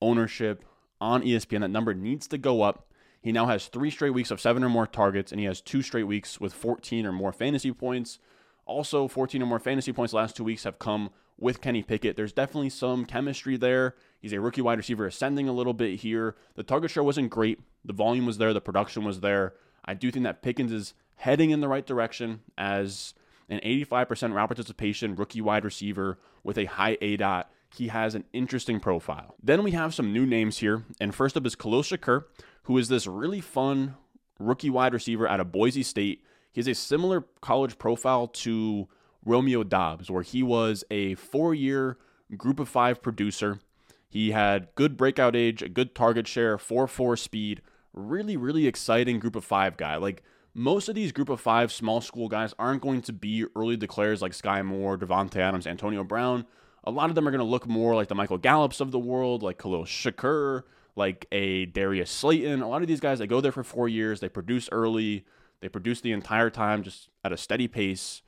ownership 0.00 0.64
on 1.00 1.22
ESPN. 1.22 1.60
That 1.60 1.68
number 1.68 1.94
needs 1.94 2.28
to 2.28 2.38
go 2.38 2.62
up. 2.62 2.86
He 3.20 3.32
now 3.32 3.46
has 3.46 3.66
three 3.66 3.90
straight 3.90 4.14
weeks 4.14 4.30
of 4.30 4.40
seven 4.40 4.64
or 4.64 4.68
more 4.68 4.86
targets, 4.86 5.32
and 5.32 5.40
he 5.40 5.46
has 5.46 5.60
two 5.60 5.82
straight 5.82 6.04
weeks 6.04 6.40
with 6.40 6.52
14 6.52 7.06
or 7.06 7.12
more 7.12 7.32
fantasy 7.32 7.72
points. 7.72 8.18
Also, 8.64 9.08
14 9.08 9.42
or 9.42 9.46
more 9.46 9.58
fantasy 9.58 9.92
points 9.92 10.12
last 10.12 10.36
two 10.36 10.44
weeks 10.44 10.64
have 10.64 10.78
come 10.78 11.10
with 11.42 11.60
Kenny 11.60 11.82
Pickett. 11.82 12.16
There's 12.16 12.32
definitely 12.32 12.70
some 12.70 13.04
chemistry 13.04 13.56
there. 13.56 13.96
He's 14.20 14.32
a 14.32 14.40
rookie 14.40 14.62
wide 14.62 14.78
receiver 14.78 15.06
ascending 15.06 15.48
a 15.48 15.52
little 15.52 15.74
bit 15.74 16.00
here. 16.00 16.36
The 16.54 16.62
target 16.62 16.92
share 16.92 17.02
wasn't 17.02 17.30
great. 17.30 17.58
The 17.84 17.92
volume 17.92 18.24
was 18.24 18.38
there, 18.38 18.54
the 18.54 18.60
production 18.60 19.04
was 19.04 19.20
there. 19.20 19.54
I 19.84 19.94
do 19.94 20.10
think 20.12 20.22
that 20.22 20.42
Pickens 20.42 20.70
is 20.70 20.94
heading 21.16 21.50
in 21.50 21.60
the 21.60 21.68
right 21.68 21.84
direction 21.84 22.40
as 22.56 23.14
an 23.48 23.60
85% 23.64 24.32
route 24.32 24.48
participation 24.48 25.16
rookie 25.16 25.40
wide 25.40 25.64
receiver 25.64 26.18
with 26.44 26.56
a 26.56 26.64
high 26.64 26.96
A 27.00 27.16
dot. 27.16 27.50
He 27.74 27.88
has 27.88 28.14
an 28.14 28.24
interesting 28.32 28.78
profile. 28.78 29.34
Then 29.42 29.62
we 29.62 29.72
have 29.72 29.94
some 29.94 30.12
new 30.12 30.26
names 30.26 30.58
here, 30.58 30.84
and 31.00 31.14
first 31.14 31.36
up 31.36 31.46
is 31.46 31.56
Khalil 31.56 31.82
Shakir, 31.82 32.24
who 32.64 32.78
is 32.78 32.88
this 32.88 33.06
really 33.06 33.40
fun 33.40 33.96
rookie 34.38 34.70
wide 34.70 34.94
receiver 34.94 35.26
out 35.28 35.40
of 35.40 35.50
Boise 35.50 35.82
State. 35.82 36.22
He 36.52 36.60
has 36.60 36.68
a 36.68 36.74
similar 36.74 37.24
college 37.40 37.78
profile 37.78 38.28
to 38.28 38.88
Romeo 39.24 39.62
Doubs, 39.62 40.10
where 40.10 40.22
he 40.22 40.42
was 40.42 40.84
a 40.90 41.14
four 41.14 41.54
year 41.54 41.98
group 42.36 42.58
of 42.58 42.68
five 42.68 43.02
producer. 43.02 43.60
He 44.08 44.32
had 44.32 44.68
good 44.74 44.96
breakout 44.96 45.34
age, 45.34 45.62
a 45.62 45.68
good 45.68 45.94
target 45.94 46.28
share, 46.28 46.58
4 46.58 46.86
4 46.86 47.16
speed. 47.16 47.62
Really, 47.94 48.36
really 48.36 48.66
exciting 48.66 49.18
group 49.18 49.36
of 49.36 49.44
five 49.44 49.76
guy. 49.76 49.96
Like 49.96 50.22
most 50.54 50.88
of 50.88 50.94
these 50.94 51.12
group 51.12 51.28
of 51.28 51.40
five 51.40 51.72
small 51.72 52.00
school 52.00 52.28
guys 52.28 52.54
aren't 52.58 52.82
going 52.82 53.02
to 53.02 53.12
be 53.12 53.46
early 53.56 53.76
declares 53.76 54.20
like 54.20 54.32
Skyy 54.32 54.64
Moore, 54.64 54.98
Davante 54.98 55.36
Adams, 55.36 55.66
Antonio 55.66 56.04
Brown. 56.04 56.46
A 56.84 56.90
lot 56.90 57.08
of 57.08 57.14
them 57.14 57.26
are 57.26 57.30
going 57.30 57.38
to 57.38 57.44
look 57.44 57.66
more 57.66 57.94
like 57.94 58.08
the 58.08 58.14
Michael 58.14 58.38
Gallups 58.38 58.80
of 58.80 58.90
the 58.90 58.98
world, 58.98 59.42
like 59.42 59.58
Khalil 59.58 59.84
Shakir, 59.84 60.62
like 60.96 61.26
a 61.32 61.66
Darius 61.66 62.10
Slayton. 62.10 62.60
A 62.60 62.68
lot 62.68 62.82
of 62.82 62.88
these 62.88 63.00
guys, 63.00 63.18
they 63.18 63.26
go 63.26 63.40
there 63.40 63.52
for 63.52 63.64
four 63.64 63.88
years, 63.88 64.20
they 64.20 64.28
produce 64.28 64.68
early, 64.72 65.24
they 65.60 65.68
produce 65.68 66.00
the 66.00 66.12
entire 66.12 66.50
time 66.50 66.82
just 66.82 67.08
at 67.24 67.32
a 67.32 67.36
steady 67.36 67.68
pace, 67.68 68.22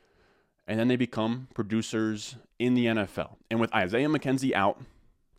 and 0.67 0.79
then 0.79 0.89
they 0.89 0.97
become 0.97 1.49
producers 1.55 2.37
in 2.59 2.75
the 2.75 2.87
NFL. 2.87 3.37
And 3.51 3.61
with 3.61 3.75
Isaiah 3.75 4.09
McKenzie 4.09 4.53
out, 4.53 4.81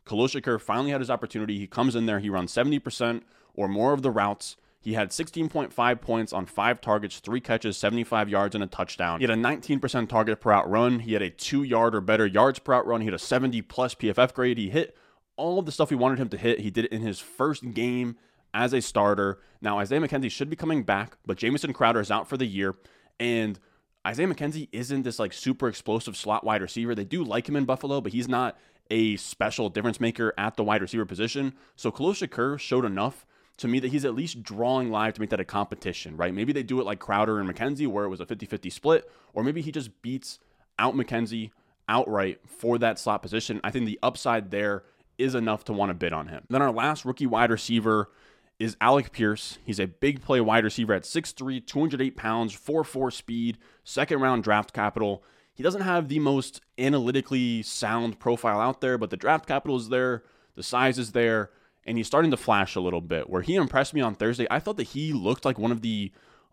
Khalil 0.05 0.27
Shakir 0.27 0.61
finally 0.61 0.91
had 0.91 1.01
his 1.01 1.09
opportunity. 1.09 1.57
He 1.57 1.67
comes 1.67 1.95
in 1.95 2.05
there, 2.05 2.19
he 2.19 2.29
runs 2.29 2.53
70% 2.53 3.21
or 3.53 3.67
more 3.67 3.93
of 3.93 4.01
the 4.01 4.11
routes. 4.11 4.57
He 4.79 4.93
had 4.93 5.09
16.5 5.09 6.01
points 6.01 6.31
on 6.31 6.45
five 6.45 6.79
targets, 6.79 7.17
three 7.19 7.41
catches, 7.41 7.75
75 7.75 8.29
yards, 8.29 8.53
and 8.53 8.63
a 8.63 8.67
touchdown. 8.67 9.19
He 9.19 9.23
had 9.23 9.35
a 9.35 9.41
19% 9.41 10.07
target 10.07 10.39
per 10.39 10.51
route 10.51 10.69
run. 10.69 10.99
He 10.99 11.13
had 11.13 11.23
a 11.23 11.31
two 11.31 11.63
yard 11.63 11.95
or 11.95 12.01
better 12.01 12.27
yards 12.27 12.59
per 12.59 12.73
route 12.73 12.85
run. 12.85 13.01
He 13.01 13.05
had 13.05 13.15
a 13.15 13.19
70 13.19 13.63
plus 13.63 13.95
PFF 13.95 14.35
grade. 14.35 14.59
He 14.59 14.69
hit 14.69 14.95
all 15.37 15.57
of 15.57 15.65
the 15.65 15.71
stuff 15.71 15.89
we 15.89 15.95
wanted 15.95 16.19
him 16.19 16.29
to 16.29 16.37
hit. 16.37 16.59
He 16.59 16.69
did 16.69 16.85
it 16.85 16.91
in 16.91 17.01
his 17.01 17.19
first 17.19 17.73
game 17.73 18.15
as 18.53 18.73
a 18.73 18.81
starter. 18.81 19.39
Now, 19.59 19.79
Isaiah 19.79 19.99
McKenzie 19.99 20.29
should 20.29 20.51
be 20.51 20.55
coming 20.55 20.83
back, 20.83 21.17
but 21.25 21.37
Jamison 21.37 21.73
Crowder 21.73 21.99
is 21.99 22.11
out 22.11 22.29
for 22.29 22.37
the 22.37 22.45
year. 22.45 22.75
And 23.19 23.59
Isaiah 24.05 24.27
McKenzie 24.27 24.69
isn't 24.71 25.01
this 25.01 25.17
like 25.17 25.33
super 25.33 25.67
explosive 25.67 26.15
slot 26.15 26.43
wide 26.43 26.61
receiver. 26.61 26.93
They 26.93 27.05
do 27.05 27.23
like 27.23 27.49
him 27.49 27.55
in 27.55 27.65
Buffalo, 27.65 28.01
but 28.01 28.11
he's 28.11 28.27
not 28.27 28.57
a 28.91 29.15
special 29.17 29.69
difference 29.69 29.99
maker 29.99 30.33
at 30.37 30.55
the 30.55 30.63
wide 30.63 30.81
receiver 30.81 31.05
position. 31.05 31.53
So 31.75 31.91
Khalil 31.91 32.13
Shakir 32.13 32.59
showed 32.59 32.85
enough 32.85 33.25
to 33.57 33.67
me 33.67 33.79
that 33.79 33.87
he's 33.87 34.05
at 34.05 34.13
least 34.13 34.43
drawing 34.43 34.91
live 34.91 35.13
to 35.15 35.21
make 35.21 35.29
that 35.31 35.39
a 35.39 35.45
competition, 35.45 36.17
right? 36.17 36.33
Maybe 36.33 36.53
they 36.53 36.61
do 36.61 36.79
it 36.79 36.85
like 36.85 36.99
Crowder 36.99 37.39
and 37.39 37.49
McKenzie, 37.49 37.87
where 37.87 38.05
it 38.05 38.09
was 38.09 38.19
a 38.19 38.25
50 38.25 38.45
50 38.45 38.69
split, 38.69 39.09
or 39.33 39.43
maybe 39.43 39.61
he 39.61 39.71
just 39.71 40.01
beats 40.01 40.39
out 40.77 40.93
McKenzie 40.93 41.51
outright 41.87 42.41
for 42.45 42.77
that 42.77 42.99
slot 42.99 43.21
position. 43.21 43.59
I 43.63 43.71
think 43.71 43.85
the 43.85 43.99
upside 44.03 44.51
there 44.51 44.83
is 45.17 45.33
enough 45.33 45.63
to 45.65 45.73
want 45.73 45.89
to 45.89 45.93
bid 45.93 46.13
on 46.13 46.27
him. 46.27 46.43
Then 46.49 46.61
our 46.61 46.71
last 46.71 47.05
rookie 47.05 47.27
wide 47.27 47.49
receiver 47.49 48.09
is 48.59 48.77
Alec 48.79 49.11
Pierce. 49.11 49.59
He's 49.65 49.79
a 49.79 49.87
big 49.87 50.21
play 50.21 50.39
wide 50.41 50.63
receiver 50.63 50.93
at 50.93 51.03
6'3, 51.03 51.65
208 51.65 52.15
pounds, 52.15 52.55
4'4 52.55 53.11
speed, 53.11 53.57
second 53.83 54.21
round 54.21 54.43
draft 54.43 54.73
capital. 54.73 55.23
He 55.53 55.63
doesn't 55.63 55.81
have 55.81 56.07
the 56.07 56.19
most 56.19 56.61
analytically 56.77 57.63
sound 57.63 58.19
profile 58.19 58.59
out 58.59 58.81
there, 58.81 58.97
but 58.97 59.09
the 59.09 59.17
draft 59.17 59.45
capital 59.45 59.77
is 59.77 59.89
there, 59.89 60.23
the 60.55 60.63
size 60.63 60.97
is 60.97 61.11
there 61.11 61.51
and 61.85 61.97
he's 61.97 62.07
starting 62.07 62.31
to 62.31 62.37
flash 62.37 62.75
a 62.75 62.81
little 62.81 63.01
bit. 63.01 63.29
Where 63.29 63.41
he 63.41 63.55
impressed 63.55 63.93
me 63.93 64.01
on 64.01 64.15
Thursday, 64.15 64.47
I 64.49 64.59
thought 64.59 64.77
that 64.77 64.89
he 64.89 65.13
looked 65.13 65.45
like 65.45 65.59
one 65.59 65.71
of 65.71 65.81
the 65.81 66.11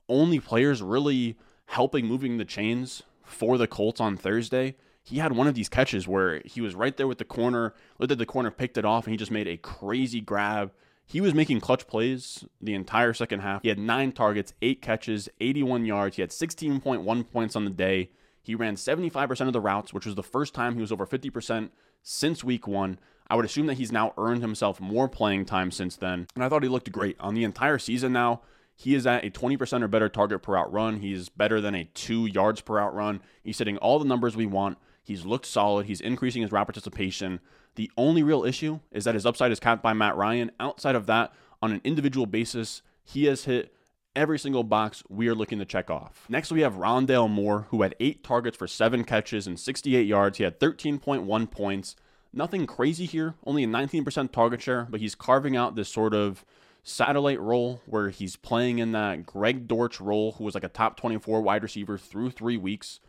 only 0.09 0.41
players 0.41 0.83
really 0.83 1.39
helping 1.67 2.07
moving 2.07 2.37
the 2.37 2.45
chains 2.45 3.03
for 3.25 3.57
the 3.57 3.67
Colts 3.67 4.01
on 4.01 4.17
Thursday. 4.17 4.77
He 5.03 5.19
had 5.19 5.33
one 5.33 5.49
of 5.49 5.55
these 5.55 5.69
catches 5.69 6.07
where 6.07 6.43
he 6.45 6.61
was 6.61 6.75
right 6.75 6.97
there 6.97 7.09
with 7.09 7.19
the 7.19 7.25
corner, 7.25 7.75
looked 7.99 8.13
at 8.13 8.19
the 8.19 8.27
corner, 8.27 8.51
picked 8.51 8.77
it 8.77 8.85
off, 8.85 9.07
and 9.07 9.13
he 9.13 9.17
just 9.17 9.31
made 9.31 9.49
a 9.49 9.57
crazy 9.57 10.21
grab. 10.21 10.73
He 11.07 11.21
was 11.21 11.35
making 11.35 11.61
clutch 11.61 11.87
plays 11.87 12.45
the 12.61 12.75
entire 12.75 13.13
second 13.13 13.41
half. 13.41 13.63
He 13.63 13.69
had 13.69 13.79
nine 13.79 14.13
targets, 14.13 14.55
eight 14.63 14.81
catches, 14.81 15.29
81 15.41 15.85
yards. 15.85 16.17
He 16.17 16.23
had 16.23 16.31
16.1 16.31 17.31
points 17.31 17.55
on 17.57 17.65
the 17.65 17.71
day. 17.71 18.11
He 18.41 18.55
ran 18.55 18.77
75% 18.77 19.47
of 19.47 19.53
the 19.53 19.61
routes, 19.61 19.93
which 19.93 20.07
was 20.07 20.15
the 20.15 20.23
first 20.23 20.55
time 20.55 20.75
he 20.75 20.81
was 20.81 20.91
over 20.91 21.07
50% 21.07 21.71
since 22.03 22.43
week 22.43 22.67
one. 22.67 22.99
I 23.29 23.37
would 23.37 23.45
assume 23.45 23.67
that 23.67 23.79
he's 23.79 23.93
now 23.93 24.13
earned 24.19 24.43
himself 24.43 24.81
more 24.81 25.09
playing 25.09 25.45
time 25.45 25.71
since 25.71 25.97
then. 25.97 26.27
And 26.35 26.45
I 26.45 26.49
thought 26.49 26.63
he 26.63 26.69
looked 26.69 26.91
great 26.91 27.17
on 27.21 27.35
the 27.35 27.45
entire 27.45 27.79
season 27.79 28.13
now. 28.13 28.43
He 28.75 28.95
is 28.95 29.07
at 29.07 29.25
a 29.25 29.31
20% 29.31 29.83
or 29.83 29.89
better 29.89 30.09
target 30.09 30.43
per 30.43 30.55
route 30.55 30.73
run. 30.73 31.01
He's 31.01 31.29
better 31.29 31.61
than 31.61 31.75
a 31.75 31.85
two 31.95 32.27
yards 32.27 32.61
per 32.61 32.75
route 32.77 32.95
run. 32.95 33.21
He's 33.45 33.59
hitting 33.59 33.77
all 33.79 33.99
the 33.99 34.05
numbers 34.05 34.35
we 34.35 34.47
want. 34.47 34.79
He's 35.05 35.25
looked 35.25 35.47
solid. 35.47 35.87
He's 35.87 36.01
increasing 36.01 36.43
his 36.43 36.53
route 36.53 36.67
participation. 36.67 37.41
The 37.75 37.91
only 37.97 38.23
real 38.23 38.45
issue 38.45 38.81
is 38.91 39.05
that 39.05 39.15
his 39.15 39.27
upside 39.27 39.53
is 39.53 39.61
capped 39.61 39.83
by 39.83 39.93
Matt 39.93 40.17
Ryan. 40.17 40.51
Outside 40.61 40.95
of 40.95 41.07
that, 41.07 41.33
on 41.63 41.73
an 41.73 41.81
individual 41.85 42.27
basis, 42.27 42.83
he 43.05 43.25
has 43.27 43.45
hit 43.45 43.75
every 44.15 44.39
single 44.39 44.63
box 44.63 45.03
we 45.09 45.29
are 45.29 45.35
looking 45.35 45.59
to 45.59 45.65
check 45.65 45.91
off. 45.91 46.27
Next, 46.29 46.53
we 46.53 46.61
have 46.61 46.75
Rondale 46.75 47.31
Moore, 47.31 47.67
who 47.71 47.83
had 47.83 47.95
eight 47.99 48.23
targets 48.23 48.57
for 48.57 48.67
seven 48.67 49.05
catches 49.05 49.47
and 49.47 49.59
68 49.59 50.07
yards. 50.07 50.39
He 50.39 50.45
had 50.45 50.61
13.1 50.61 51.51
points. 51.51 51.97
Nothing 52.33 52.67
crazy 52.67 53.07
here, 53.07 53.35
only 53.45 53.65
a 53.65 53.67
19% 53.67 54.33
target 54.33 54.63
share, 54.63 54.87
but 54.91 55.01
he's 55.01 55.15
carving 55.15 55.57
out 55.57 55.77
this 55.77 55.89
sort 55.89 56.15
of 56.15 56.45
satellite 56.83 57.41
role 57.41 57.81
where 57.87 58.09
he's 58.09 58.37
playing 58.37 58.79
in 58.79 58.93
that 58.93 59.25
Greg 59.25 59.69
Dortch 59.69 60.01
role, 60.01 60.33
who 60.33 60.45
was 60.45 60.55
like 60.55 60.65
a 60.65 60.69
top 60.69 60.97
24 60.97 61.43
wide 61.43 61.63
receiver 61.63 61.99
through 61.99 62.31
three 62.31 62.57
weeks. 62.57 63.01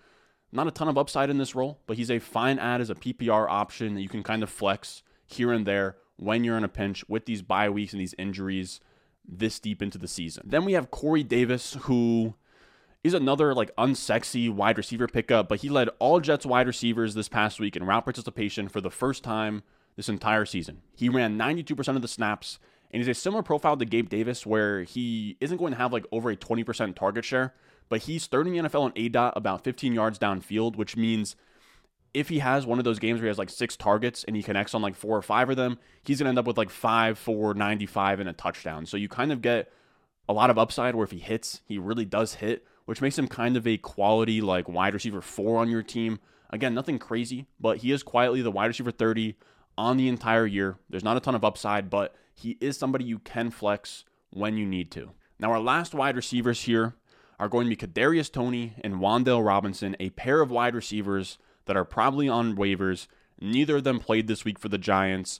Not 0.54 0.68
a 0.68 0.72
ton 0.72 0.88
of 0.88 0.98
upside 0.98 1.32
in 1.32 1.40
this 1.40 1.56
role, 1.56 1.80
but 1.88 1.98
he's 1.98 2.12
a 2.12 2.20
fine 2.20 2.60
add 2.60 2.80
as 2.80 2.92
a 2.92 2.96
PPR 2.96 3.50
option 3.50 3.96
that 3.96 4.02
you 4.02 4.10
can 4.10 4.22
kind 4.22 4.44
of 4.44 4.50
flex 4.50 5.02
here 5.26 5.52
and 5.52 5.66
there 5.66 5.98
when 6.18 6.44
you're 6.44 6.58
in 6.58 6.64
a 6.64 6.70
pinch 6.70 7.04
with 7.10 7.26
these 7.26 7.42
bye 7.42 7.70
weeks 7.70 7.92
and 7.92 8.00
these 8.00 8.14
injuries 8.20 8.80
this 9.28 9.60
deep 9.60 9.82
into 9.82 9.98
the 9.98 10.08
season. 10.08 10.44
Then 10.46 10.64
we 10.64 10.74
have 10.74 10.92
Corey 10.92 11.24
Davis, 11.24 11.78
who 11.82 12.36
is 13.04 13.14
another 13.16 13.56
like 13.56 13.76
unsexy 13.78 14.50
wide 14.50 14.78
receiver 14.78 15.08
pickup, 15.08 15.50
but 15.50 15.62
he 15.62 15.70
led 15.70 15.90
all 15.98 16.20
Jets 16.20 16.46
wide 16.46 16.68
receivers 16.68 17.16
this 17.16 17.30
past 17.30 17.60
week 17.60 17.76
in 17.76 17.84
route 17.84 18.04
participation 18.04 18.70
for 18.70 18.80
the 18.80 18.92
first 18.92 19.24
time 19.24 19.64
this 19.96 20.10
entire 20.10 20.46
season. 20.46 20.82
He 20.96 21.10
ran 21.10 21.38
92% 21.38 21.96
of 21.96 22.02
the 22.02 22.08
snaps, 22.08 22.60
and 22.92 23.02
he's 23.02 23.08
a 23.08 23.20
similar 23.20 23.44
profile 23.44 23.78
to 23.78 23.86
Gabe 23.86 24.10
Davis, 24.10 24.46
where 24.46 24.84
he 24.84 25.38
isn't 25.42 25.58
going 25.58 25.74
to 25.74 25.78
have 25.78 25.94
like 25.94 26.06
over 26.12 26.30
a 26.30 26.38
20% 26.38 26.96
target 26.96 27.26
share, 27.26 27.54
but 27.90 28.04
he's 28.04 28.28
third 28.28 28.48
in 28.48 28.54
the 28.54 28.60
NFL 28.60 28.82
on 28.82 28.92
ADOT 28.94 29.34
about 29.36 29.64
15 29.64 29.94
yards 29.94 30.20
downfield, 30.20 30.76
which 30.76 30.96
means 30.96 31.36
if 32.14 32.30
he 32.30 32.40
has 32.40 32.66
one 32.66 32.78
of 32.78 32.86
those 32.86 33.00
games 33.00 33.20
where 33.20 33.26
he 33.26 33.30
has 33.30 33.40
like 33.40 33.50
six 33.50 33.76
targets 33.76 34.24
and 34.24 34.36
he 34.36 34.44
connects 34.44 34.74
on 34.74 34.82
like 34.82 34.96
four 34.96 35.18
or 35.18 35.22
five 35.22 35.50
of 35.50 35.58
them, 35.58 35.80
he's 36.04 36.20
going 36.20 36.26
to 36.26 36.30
end 36.30 36.40
up 36.40 36.46
with 36.46 36.58
like 36.58 36.70
five, 36.70 37.18
four, 37.18 37.54
95 37.54 38.20
and 38.20 38.30
a 38.30 38.34
touchdown. 38.34 38.86
So 38.86 38.98
you 38.98 39.10
kind 39.10 39.32
of 39.32 39.42
get 39.42 39.72
a 40.30 40.34
lot 40.34 40.50
of 40.50 40.58
upside 40.58 40.96
where 40.96 41.06
if 41.06 41.12
he 41.12 41.20
hits, 41.20 41.62
he 41.66 41.78
really 41.78 42.06
does 42.06 42.36
hit 42.36 42.66
which 42.86 43.02
makes 43.02 43.18
him 43.18 43.28
kind 43.28 43.58
of 43.58 43.66
a 43.66 43.78
quality 43.78 44.42
like 44.42 44.68
wide 44.68 44.94
receiver 44.94 45.22
four 45.22 45.58
on 45.60 45.70
your 45.70 45.84
team. 45.84 46.20
Again, 46.50 46.74
nothing 46.74 47.00
crazy, 47.00 47.48
but 47.60 47.78
he 47.78 47.92
is 47.92 48.04
quietly 48.04 48.42
the 48.42 48.52
wide 48.52 48.68
receiver 48.68 48.92
30 48.92 49.36
on 49.78 49.98
the 49.98 50.08
entire 50.08 50.46
year. 50.46 50.78
There's 50.90 51.04
not 51.04 51.18
a 51.18 51.20
ton 51.20 51.36
of 51.36 51.44
upside, 51.44 51.90
but 51.90 52.16
he 52.34 52.58
is 52.62 52.78
somebody 52.78 53.06
you 53.06 53.20
can 53.20 53.50
flex 53.52 54.06
when 54.30 54.58
you 54.58 54.66
need 54.66 54.92
to. 54.92 55.12
Now, 55.40 55.52
our 55.52 55.60
last 55.60 55.94
wide 55.94 56.16
receivers 56.16 56.62
here 56.62 56.96
are 57.40 57.50
going 57.50 57.70
to 57.70 57.76
be 57.76 57.88
Kadarius 57.88 58.32
Toney 58.32 58.74
and 58.84 58.96
Wan'Dale 58.96 59.46
Robinson, 59.46 59.96
a 60.00 60.12
pair 60.12 60.42
of 60.42 60.52
wide 60.52 60.76
receivers 60.76 61.38
that 61.66 61.78
are 61.78 61.86
probably 61.86 62.28
on 62.30 62.56
waivers. 62.56 63.08
Neither 63.40 63.78
of 63.78 63.84
them 63.84 64.00
played 64.00 64.28
this 64.28 64.46
week 64.46 64.60
for 64.60 64.70
the 64.70 64.78
Giants. 64.78 65.40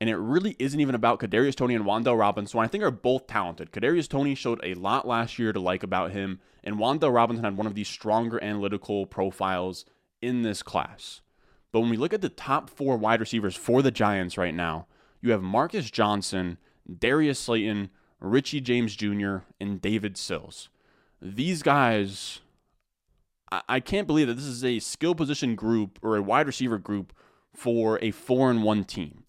And 0.00 0.08
it 0.08 0.16
really 0.16 0.54
isn't 0.58 0.80
even 0.80 0.94
about 0.94 1.18
Kadarius 1.18 1.56
Toney 1.56 1.74
and 1.74 1.84
Wan'Dale 1.84 2.18
Robinson, 2.18 2.60
I 2.60 2.68
think 2.68 2.84
are 2.84 2.90
both 2.90 3.26
talented. 3.26 3.72
Kadarius 3.72 4.08
Toney 4.08 4.34
showed 4.34 4.60
a 4.62 4.74
lot 4.74 5.06
last 5.06 5.38
year 5.38 5.52
to 5.52 5.60
like 5.60 5.82
about 5.82 6.12
him, 6.12 6.40
and 6.62 6.76
Wan'Dale 6.76 7.14
Robinson 7.14 7.44
had 7.44 7.56
one 7.56 7.66
of 7.66 7.74
the 7.74 7.84
stronger 7.84 8.42
analytical 8.42 9.06
profiles 9.06 9.84
in 10.22 10.42
this 10.42 10.62
class. 10.62 11.20
But 11.72 11.80
when 11.80 11.90
we 11.90 11.96
look 11.96 12.14
at 12.14 12.20
the 12.20 12.28
top 12.28 12.70
four 12.70 12.96
wide 12.96 13.20
receivers 13.20 13.56
for 13.56 13.82
the 13.82 13.90
Giants 13.90 14.38
right 14.38 14.54
now, 14.54 14.86
you 15.20 15.32
have 15.32 15.42
Marcus 15.42 15.90
Johnson, 15.90 16.58
Darius 16.98 17.40
Slayton, 17.40 17.90
Richie 18.20 18.60
James 18.60 18.96
Jr., 18.96 19.38
and 19.60 19.80
David 19.80 20.16
Sills. 20.16 20.68
These 21.20 21.62
guys, 21.62 22.40
I 23.50 23.80
can't 23.80 24.06
believe 24.06 24.28
that 24.28 24.34
this 24.34 24.44
is 24.44 24.64
a 24.64 24.78
skill 24.78 25.14
position 25.14 25.54
group 25.54 25.98
or 26.02 26.16
a 26.16 26.22
wide 26.22 26.46
receiver 26.46 26.78
group 26.78 27.12
for 27.54 27.98
a 28.02 28.10
four 28.10 28.50
and 28.50 28.62
one 28.62 28.84
team. 28.84 29.24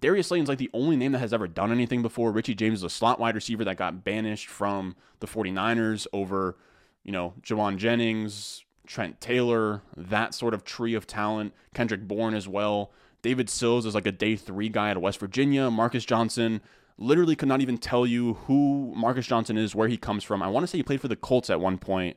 Darius 0.00 0.28
Slayton's 0.28 0.48
like 0.48 0.58
the 0.58 0.70
only 0.72 0.96
name 0.96 1.12
that 1.12 1.18
has 1.18 1.32
ever 1.32 1.46
done 1.46 1.70
anything 1.70 2.00
before. 2.02 2.32
Richie 2.32 2.54
James 2.54 2.78
is 2.78 2.84
a 2.84 2.90
slot 2.90 3.20
wide 3.20 3.34
receiver 3.34 3.64
that 3.64 3.76
got 3.76 4.02
banished 4.02 4.48
from 4.48 4.96
the 5.20 5.26
49ers 5.26 6.06
over, 6.12 6.56
you 7.04 7.12
know, 7.12 7.34
Jauan 7.42 7.76
Jennings, 7.76 8.64
Trent 8.86 9.20
Taylor, 9.20 9.82
that 9.96 10.34
sort 10.34 10.54
of 10.54 10.64
tree 10.64 10.94
of 10.94 11.06
talent. 11.06 11.52
Kendrick 11.74 12.08
Bourne 12.08 12.34
as 12.34 12.48
well. 12.48 12.92
David 13.22 13.50
Sills 13.50 13.84
is 13.84 13.94
like 13.94 14.06
a 14.06 14.12
day 14.12 14.36
three 14.36 14.70
guy 14.70 14.90
out 14.90 14.96
of 14.96 15.02
West 15.02 15.20
Virginia. 15.20 15.70
Marcus 15.70 16.06
Johnson 16.06 16.62
literally 17.00 17.34
could 17.34 17.48
not 17.48 17.60
even 17.60 17.78
tell 17.78 18.06
you 18.06 18.34
who 18.46 18.92
Marcus 18.94 19.26
Johnson 19.26 19.58
is, 19.58 19.74
where 19.74 19.88
he 19.88 19.96
comes 19.96 20.22
from. 20.22 20.42
I 20.42 20.48
want 20.48 20.62
to 20.62 20.66
say 20.68 20.78
he 20.78 20.84
played 20.84 21.00
for 21.00 21.08
the 21.08 21.16
Colts 21.16 21.50
at 21.50 21.60
one 21.60 21.78
point. 21.78 22.16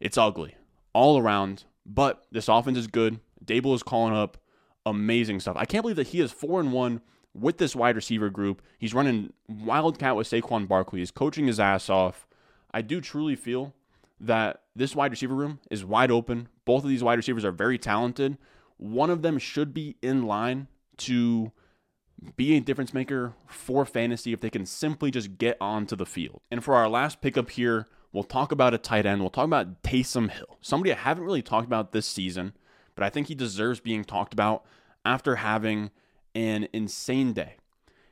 It's 0.00 0.18
ugly 0.18 0.56
all 0.92 1.18
around, 1.18 1.64
but 1.86 2.24
this 2.30 2.48
offense 2.48 2.76
is 2.76 2.88
good. 2.88 3.20
Daboll 3.44 3.74
is 3.74 3.82
calling 3.82 4.14
up 4.14 4.36
amazing 4.84 5.40
stuff. 5.40 5.56
I 5.58 5.64
can't 5.64 5.82
believe 5.82 5.96
that 5.96 6.08
he 6.08 6.20
is 6.20 6.32
four 6.32 6.60
and 6.60 6.72
one 6.72 7.00
with 7.32 7.58
this 7.58 7.76
wide 7.76 7.96
receiver 7.96 8.28
group. 8.28 8.60
He's 8.78 8.94
running 8.94 9.32
wildcat 9.48 10.16
with 10.16 10.28
Saquon 10.28 10.66
Barkley. 10.66 10.98
He's 10.98 11.10
coaching 11.10 11.46
his 11.46 11.60
ass 11.60 11.88
off. 11.88 12.26
I 12.72 12.82
do 12.82 13.00
truly 13.00 13.36
feel 13.36 13.74
that 14.20 14.62
this 14.74 14.96
wide 14.96 15.10
receiver 15.10 15.34
room 15.34 15.60
is 15.70 15.84
wide 15.84 16.10
open. 16.10 16.48
Both 16.64 16.82
of 16.84 16.90
these 16.90 17.04
wide 17.04 17.18
receivers 17.18 17.44
are 17.44 17.52
very 17.52 17.78
talented. 17.78 18.36
One 18.78 19.10
of 19.10 19.22
them 19.22 19.38
should 19.38 19.72
be 19.72 19.96
in 20.02 20.24
line 20.24 20.68
to 20.98 21.52
be 22.36 22.56
a 22.56 22.60
difference 22.60 22.94
maker 22.94 23.34
for 23.46 23.84
fantasy 23.84 24.32
if 24.32 24.40
they 24.40 24.50
can 24.50 24.66
simply 24.66 25.10
just 25.10 25.38
get 25.38 25.56
onto 25.60 25.96
the 25.96 26.06
field. 26.06 26.40
And 26.50 26.64
for 26.64 26.74
our 26.74 26.88
last 26.88 27.20
pickup 27.20 27.50
here, 27.50 27.86
we'll 28.12 28.24
talk 28.24 28.52
about 28.52 28.74
a 28.74 28.78
tight 28.78 29.06
end. 29.06 29.20
We'll 29.20 29.30
talk 29.30 29.44
about 29.44 29.82
Taysom 29.82 30.30
Hill, 30.30 30.58
somebody 30.60 30.92
I 30.92 30.96
haven't 30.96 31.24
really 31.24 31.42
talked 31.42 31.66
about 31.66 31.92
this 31.92 32.06
season 32.06 32.54
but 32.96 33.04
I 33.04 33.10
think 33.10 33.28
he 33.28 33.36
deserves 33.36 33.78
being 33.78 34.04
talked 34.04 34.32
about 34.32 34.64
after 35.04 35.36
having 35.36 35.90
an 36.34 36.66
insane 36.72 37.32
day. 37.32 37.56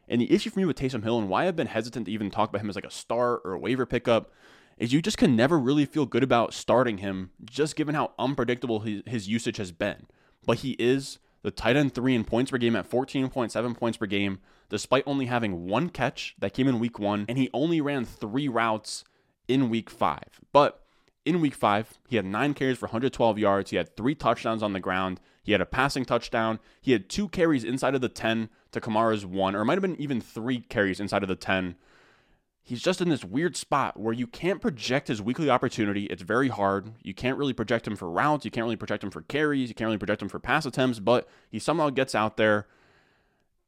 And 0.06 0.20
the 0.20 0.30
issue 0.30 0.50
for 0.50 0.60
me 0.60 0.66
with 0.66 0.78
Taysom 0.78 1.02
Hill 1.02 1.18
and 1.18 1.28
why 1.28 1.48
I've 1.48 1.56
been 1.56 1.66
hesitant 1.66 2.06
to 2.06 2.12
even 2.12 2.30
talk 2.30 2.50
about 2.50 2.60
him 2.60 2.68
as 2.68 2.76
like 2.76 2.84
a 2.84 2.90
star 2.90 3.38
or 3.38 3.54
a 3.54 3.58
waiver 3.58 3.86
pickup 3.86 4.30
is 4.76 4.92
you 4.92 5.00
just 5.00 5.18
can 5.18 5.34
never 5.34 5.58
really 5.58 5.86
feel 5.86 6.04
good 6.04 6.22
about 6.22 6.52
starting 6.52 6.98
him 6.98 7.30
just 7.42 7.74
given 7.74 7.94
how 7.94 8.12
unpredictable 8.18 8.80
his, 8.80 9.02
his 9.06 9.28
usage 9.28 9.56
has 9.56 9.72
been. 9.72 10.06
But 10.46 10.58
he 10.58 10.72
is 10.72 11.18
the 11.44 11.50
tight 11.50 11.76
end 11.76 11.94
three 11.94 12.14
in 12.14 12.24
points 12.24 12.50
per 12.50 12.58
game 12.58 12.74
at 12.74 12.90
14.7 12.90 13.76
points 13.76 13.98
per 13.98 14.06
game, 14.06 14.40
despite 14.70 15.04
only 15.06 15.26
having 15.26 15.68
one 15.68 15.90
catch 15.90 16.34
that 16.38 16.54
came 16.54 16.66
in 16.66 16.80
week 16.80 16.98
one, 16.98 17.26
and 17.28 17.36
he 17.36 17.50
only 17.52 17.82
ran 17.82 18.06
three 18.06 18.48
routes 18.48 19.04
in 19.46 19.68
week 19.68 19.90
five. 19.90 20.40
But 20.52 20.82
in 21.26 21.42
week 21.42 21.54
five, 21.54 21.98
he 22.08 22.16
had 22.16 22.24
nine 22.24 22.54
carries 22.54 22.78
for 22.78 22.86
112 22.86 23.38
yards. 23.38 23.70
He 23.70 23.76
had 23.76 23.94
three 23.94 24.14
touchdowns 24.14 24.62
on 24.62 24.72
the 24.72 24.80
ground. 24.80 25.20
He 25.42 25.52
had 25.52 25.60
a 25.60 25.66
passing 25.66 26.06
touchdown. 26.06 26.60
He 26.80 26.92
had 26.92 27.10
two 27.10 27.28
carries 27.28 27.62
inside 27.62 27.94
of 27.94 28.00
the 28.00 28.08
10 28.08 28.48
to 28.72 28.80
Kamara's 28.80 29.26
one, 29.26 29.54
or 29.54 29.60
it 29.60 29.64
might 29.66 29.74
have 29.74 29.82
been 29.82 30.00
even 30.00 30.22
three 30.22 30.60
carries 30.60 30.98
inside 30.98 31.22
of 31.22 31.28
the 31.28 31.36
10. 31.36 31.76
He's 32.66 32.80
just 32.80 33.02
in 33.02 33.10
this 33.10 33.22
weird 33.22 33.58
spot 33.58 34.00
where 34.00 34.14
you 34.14 34.26
can't 34.26 34.58
project 34.58 35.08
his 35.08 35.20
weekly 35.20 35.50
opportunity. 35.50 36.06
It's 36.06 36.22
very 36.22 36.48
hard. 36.48 36.92
You 37.02 37.12
can't 37.12 37.36
really 37.36 37.52
project 37.52 37.86
him 37.86 37.94
for 37.94 38.10
routes. 38.10 38.46
You 38.46 38.50
can't 38.50 38.64
really 38.64 38.74
project 38.74 39.04
him 39.04 39.10
for 39.10 39.20
carries. 39.20 39.68
You 39.68 39.74
can't 39.74 39.86
really 39.86 39.98
project 39.98 40.22
him 40.22 40.30
for 40.30 40.38
pass 40.38 40.64
attempts, 40.64 40.98
but 40.98 41.28
he 41.50 41.58
somehow 41.58 41.90
gets 41.90 42.14
out 42.14 42.38
there 42.38 42.66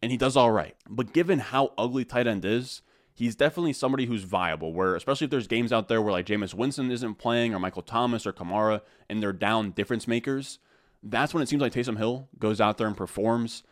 and 0.00 0.10
he 0.10 0.16
does 0.16 0.34
all 0.34 0.50
right. 0.50 0.74
But 0.88 1.12
given 1.12 1.40
how 1.40 1.74
ugly 1.76 2.06
tight 2.06 2.26
end 2.26 2.46
is, 2.46 2.80
he's 3.12 3.36
definitely 3.36 3.74
somebody 3.74 4.06
who's 4.06 4.22
viable. 4.22 4.72
Where 4.72 4.96
especially 4.96 5.26
if 5.26 5.30
there's 5.30 5.46
games 5.46 5.74
out 5.74 5.88
there 5.88 6.00
where 6.00 6.12
like 6.12 6.24
Jameis 6.24 6.54
Winston 6.54 6.90
isn't 6.90 7.16
playing 7.16 7.54
or 7.54 7.58
Michael 7.58 7.82
Thomas 7.82 8.26
or 8.26 8.32
Kamara 8.32 8.80
and 9.10 9.22
they're 9.22 9.34
down 9.34 9.72
difference 9.72 10.08
makers, 10.08 10.58
that's 11.02 11.34
when 11.34 11.42
it 11.42 11.50
seems 11.50 11.60
like 11.60 11.74
Taysom 11.74 11.98
Hill 11.98 12.28
goes 12.38 12.62
out 12.62 12.78
there 12.78 12.86
and 12.86 12.96
performs. 12.96 13.62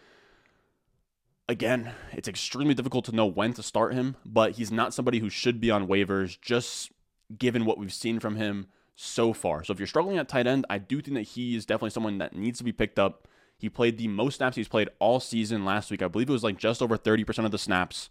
Again, 1.48 1.92
it's 2.12 2.28
extremely 2.28 2.72
difficult 2.72 3.04
to 3.06 3.14
know 3.14 3.26
when 3.26 3.52
to 3.52 3.62
start 3.62 3.92
him, 3.92 4.16
but 4.24 4.52
he's 4.52 4.72
not 4.72 4.94
somebody 4.94 5.18
who 5.18 5.28
should 5.28 5.60
be 5.60 5.70
on 5.70 5.86
waivers 5.86 6.40
just 6.40 6.90
given 7.36 7.66
what 7.66 7.76
we've 7.76 7.92
seen 7.92 8.18
from 8.18 8.36
him 8.36 8.66
so 8.96 9.34
far. 9.34 9.62
So 9.62 9.72
if 9.72 9.78
you're 9.78 9.86
struggling 9.86 10.16
at 10.16 10.28
tight 10.28 10.46
end, 10.46 10.64
I 10.70 10.78
do 10.78 11.02
think 11.02 11.16
that 11.16 11.22
he 11.22 11.54
is 11.54 11.66
definitely 11.66 11.90
someone 11.90 12.16
that 12.18 12.34
needs 12.34 12.58
to 12.58 12.64
be 12.64 12.72
picked 12.72 12.98
up. 12.98 13.28
He 13.58 13.68
played 13.68 13.98
the 13.98 14.08
most 14.08 14.36
snaps 14.36 14.56
he's 14.56 14.68
played 14.68 14.88
all 14.98 15.20
season 15.20 15.66
last 15.66 15.90
week. 15.90 16.02
I 16.02 16.08
believe 16.08 16.30
it 16.30 16.32
was 16.32 16.44
like 16.44 16.58
just 16.58 16.80
over 16.80 16.96
30% 16.96 17.44
of 17.44 17.50
the 17.50 17.58
snaps. 17.58 18.08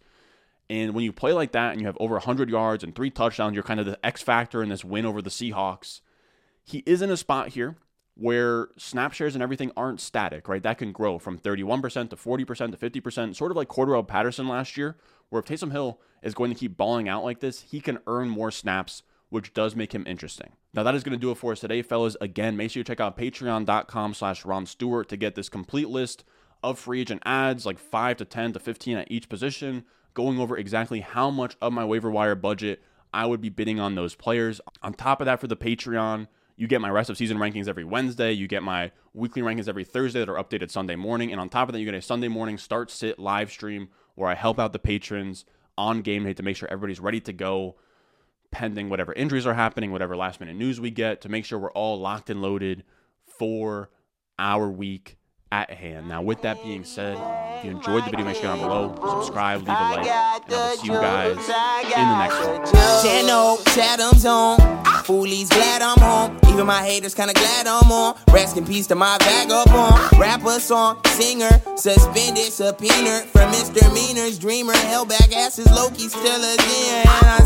And 0.70 0.94
when 0.94 1.04
you 1.04 1.12
play 1.12 1.32
like 1.32 1.52
that 1.52 1.72
and 1.72 1.80
you 1.80 1.86
have 1.86 1.96
over 2.00 2.14
100 2.14 2.48
yards 2.48 2.84
and 2.84 2.94
three 2.94 3.10
touchdowns, 3.10 3.54
you're 3.54 3.64
kind 3.64 3.80
of 3.80 3.86
the 3.86 4.04
X 4.06 4.22
factor 4.22 4.62
in 4.62 4.68
this 4.68 4.84
win 4.84 5.04
over 5.04 5.20
the 5.20 5.30
Seahawks. 5.30 6.00
He 6.62 6.82
is 6.86 7.02
in 7.02 7.10
a 7.10 7.16
spot 7.16 7.48
here 7.48 7.76
where 8.16 8.68
snap 8.76 9.12
shares 9.12 9.34
and 9.34 9.42
everything 9.42 9.72
aren't 9.76 10.00
static, 10.00 10.48
right? 10.48 10.62
That 10.62 10.78
can 10.78 10.92
grow 10.92 11.18
from 11.18 11.38
31% 11.38 12.10
to 12.10 12.16
40% 12.16 12.78
to 12.78 13.00
50%, 13.00 13.34
sort 13.34 13.50
of 13.50 13.56
like 13.56 13.68
Cordarrelle 13.68 14.06
Patterson 14.06 14.46
last 14.46 14.76
year, 14.76 14.96
where 15.30 15.40
if 15.40 15.46
Taysom 15.46 15.72
Hill 15.72 16.00
is 16.22 16.34
going 16.34 16.50
to 16.52 16.58
keep 16.58 16.76
balling 16.76 17.08
out 17.08 17.24
like 17.24 17.40
this, 17.40 17.62
he 17.62 17.80
can 17.80 17.98
earn 18.06 18.28
more 18.28 18.50
snaps, 18.50 19.02
which 19.30 19.52
does 19.52 19.74
make 19.74 19.92
him 19.92 20.06
interesting. 20.06 20.52
Now 20.72 20.84
that 20.84 20.94
is 20.94 21.02
going 21.02 21.18
to 21.18 21.20
do 21.20 21.32
it 21.32 21.38
for 21.38 21.52
us 21.52 21.60
today, 21.60 21.82
fellas. 21.82 22.16
Again, 22.20 22.56
make 22.56 22.70
sure 22.70 22.80
you 22.80 22.84
check 22.84 23.00
out 23.00 23.18
patreon.com 23.18 24.14
slash 24.14 24.44
Ron 24.44 24.66
Stewart 24.66 25.08
to 25.08 25.16
get 25.16 25.34
this 25.34 25.48
complete 25.48 25.88
list 25.88 26.24
of 26.62 26.78
free 26.78 27.00
agent 27.00 27.22
ads, 27.26 27.66
like 27.66 27.78
5 27.78 28.18
to 28.18 28.24
10 28.24 28.52
to 28.52 28.60
15 28.60 28.96
at 28.96 29.10
each 29.10 29.28
position, 29.28 29.84
going 30.14 30.38
over 30.38 30.56
exactly 30.56 31.00
how 31.00 31.30
much 31.30 31.56
of 31.60 31.72
my 31.72 31.84
waiver 31.84 32.10
wire 32.10 32.36
budget 32.36 32.82
I 33.12 33.26
would 33.26 33.40
be 33.40 33.48
bidding 33.48 33.78
on 33.78 33.96
those 33.96 34.14
players. 34.14 34.60
On 34.82 34.94
top 34.94 35.20
of 35.20 35.26
that, 35.26 35.40
for 35.40 35.46
the 35.46 35.56
Patreon, 35.56 36.26
you 36.56 36.66
get 36.66 36.80
my 36.80 36.90
rest 36.90 37.10
of 37.10 37.16
season 37.16 37.38
rankings 37.38 37.68
every 37.68 37.84
Wednesday. 37.84 38.32
You 38.32 38.46
get 38.46 38.62
my 38.62 38.92
weekly 39.12 39.42
rankings 39.42 39.68
every 39.68 39.84
Thursday 39.84 40.20
that 40.20 40.28
are 40.28 40.42
updated 40.42 40.70
Sunday 40.70 40.96
morning. 40.96 41.32
And 41.32 41.40
on 41.40 41.48
top 41.48 41.68
of 41.68 41.72
that, 41.72 41.80
you 41.80 41.84
get 41.84 41.94
a 41.94 42.02
Sunday 42.02 42.28
morning 42.28 42.58
start 42.58 42.90
sit 42.90 43.18
live 43.18 43.50
stream 43.50 43.88
where 44.14 44.30
I 44.30 44.34
help 44.34 44.58
out 44.58 44.72
the 44.72 44.78
patrons 44.78 45.44
on 45.76 46.02
game 46.02 46.24
day 46.24 46.34
to 46.34 46.42
make 46.42 46.56
sure 46.56 46.68
everybody's 46.70 47.00
ready 47.00 47.20
to 47.20 47.32
go 47.32 47.76
pending 48.50 48.88
whatever 48.88 49.12
injuries 49.14 49.46
are 49.46 49.54
happening, 49.54 49.90
whatever 49.90 50.16
last 50.16 50.38
minute 50.38 50.54
news 50.54 50.80
we 50.80 50.90
get, 50.90 51.20
to 51.22 51.28
make 51.28 51.44
sure 51.44 51.58
we're 51.58 51.72
all 51.72 51.98
locked 51.98 52.30
and 52.30 52.40
loaded 52.40 52.84
for 53.26 53.90
our 54.38 54.70
week 54.70 55.16
at 55.54 55.70
hand. 55.70 56.08
Now, 56.08 56.20
with 56.20 56.42
that 56.42 56.60
being 56.64 56.82
said, 56.82 57.16
if 57.58 57.64
you 57.64 57.70
enjoyed 57.70 58.04
the 58.04 58.10
video, 58.10 58.24
make 58.26 58.34
sure 58.34 58.44
you 58.44 58.48
down 58.48 58.58
below, 58.58 59.20
subscribe, 59.20 59.60
leave 59.60 59.68
a 59.68 59.70
like, 59.70 59.98
and 59.98 60.08
I 60.08 60.40
will 60.48 60.76
see 60.76 60.86
you 60.88 60.94
guys 60.94 61.36
in 61.84 62.06
the 62.10 62.18
next 62.18 62.38
one. 62.44 63.04
Channel, 63.04 63.58
Chatham's 63.74 64.26
on. 64.26 64.58
Foolies 65.04 65.48
glad 65.50 65.80
I'm 65.80 65.98
home. 66.00 66.40
Even 66.48 66.66
my 66.66 66.82
haters 66.82 67.14
kinda 67.14 67.34
glad 67.34 67.68
I'm 67.68 67.92
on. 67.92 68.16
Rest 68.32 68.56
in 68.56 68.66
peace 68.66 68.88
to 68.88 68.96
my 68.96 69.16
vagabond. 69.20 70.18
Rapper 70.18 70.58
song, 70.58 70.98
singer, 71.06 71.60
suspended, 71.76 72.52
subpoena 72.52 73.22
for 73.32 73.46
misdemeanors. 73.48 74.38
Dreamer, 74.38 74.76
held 74.90 75.08
back 75.10 75.30
asses, 75.36 75.70
Loki 75.70 76.08
still 76.08 76.42
a 76.42 76.54
again. 76.54 77.44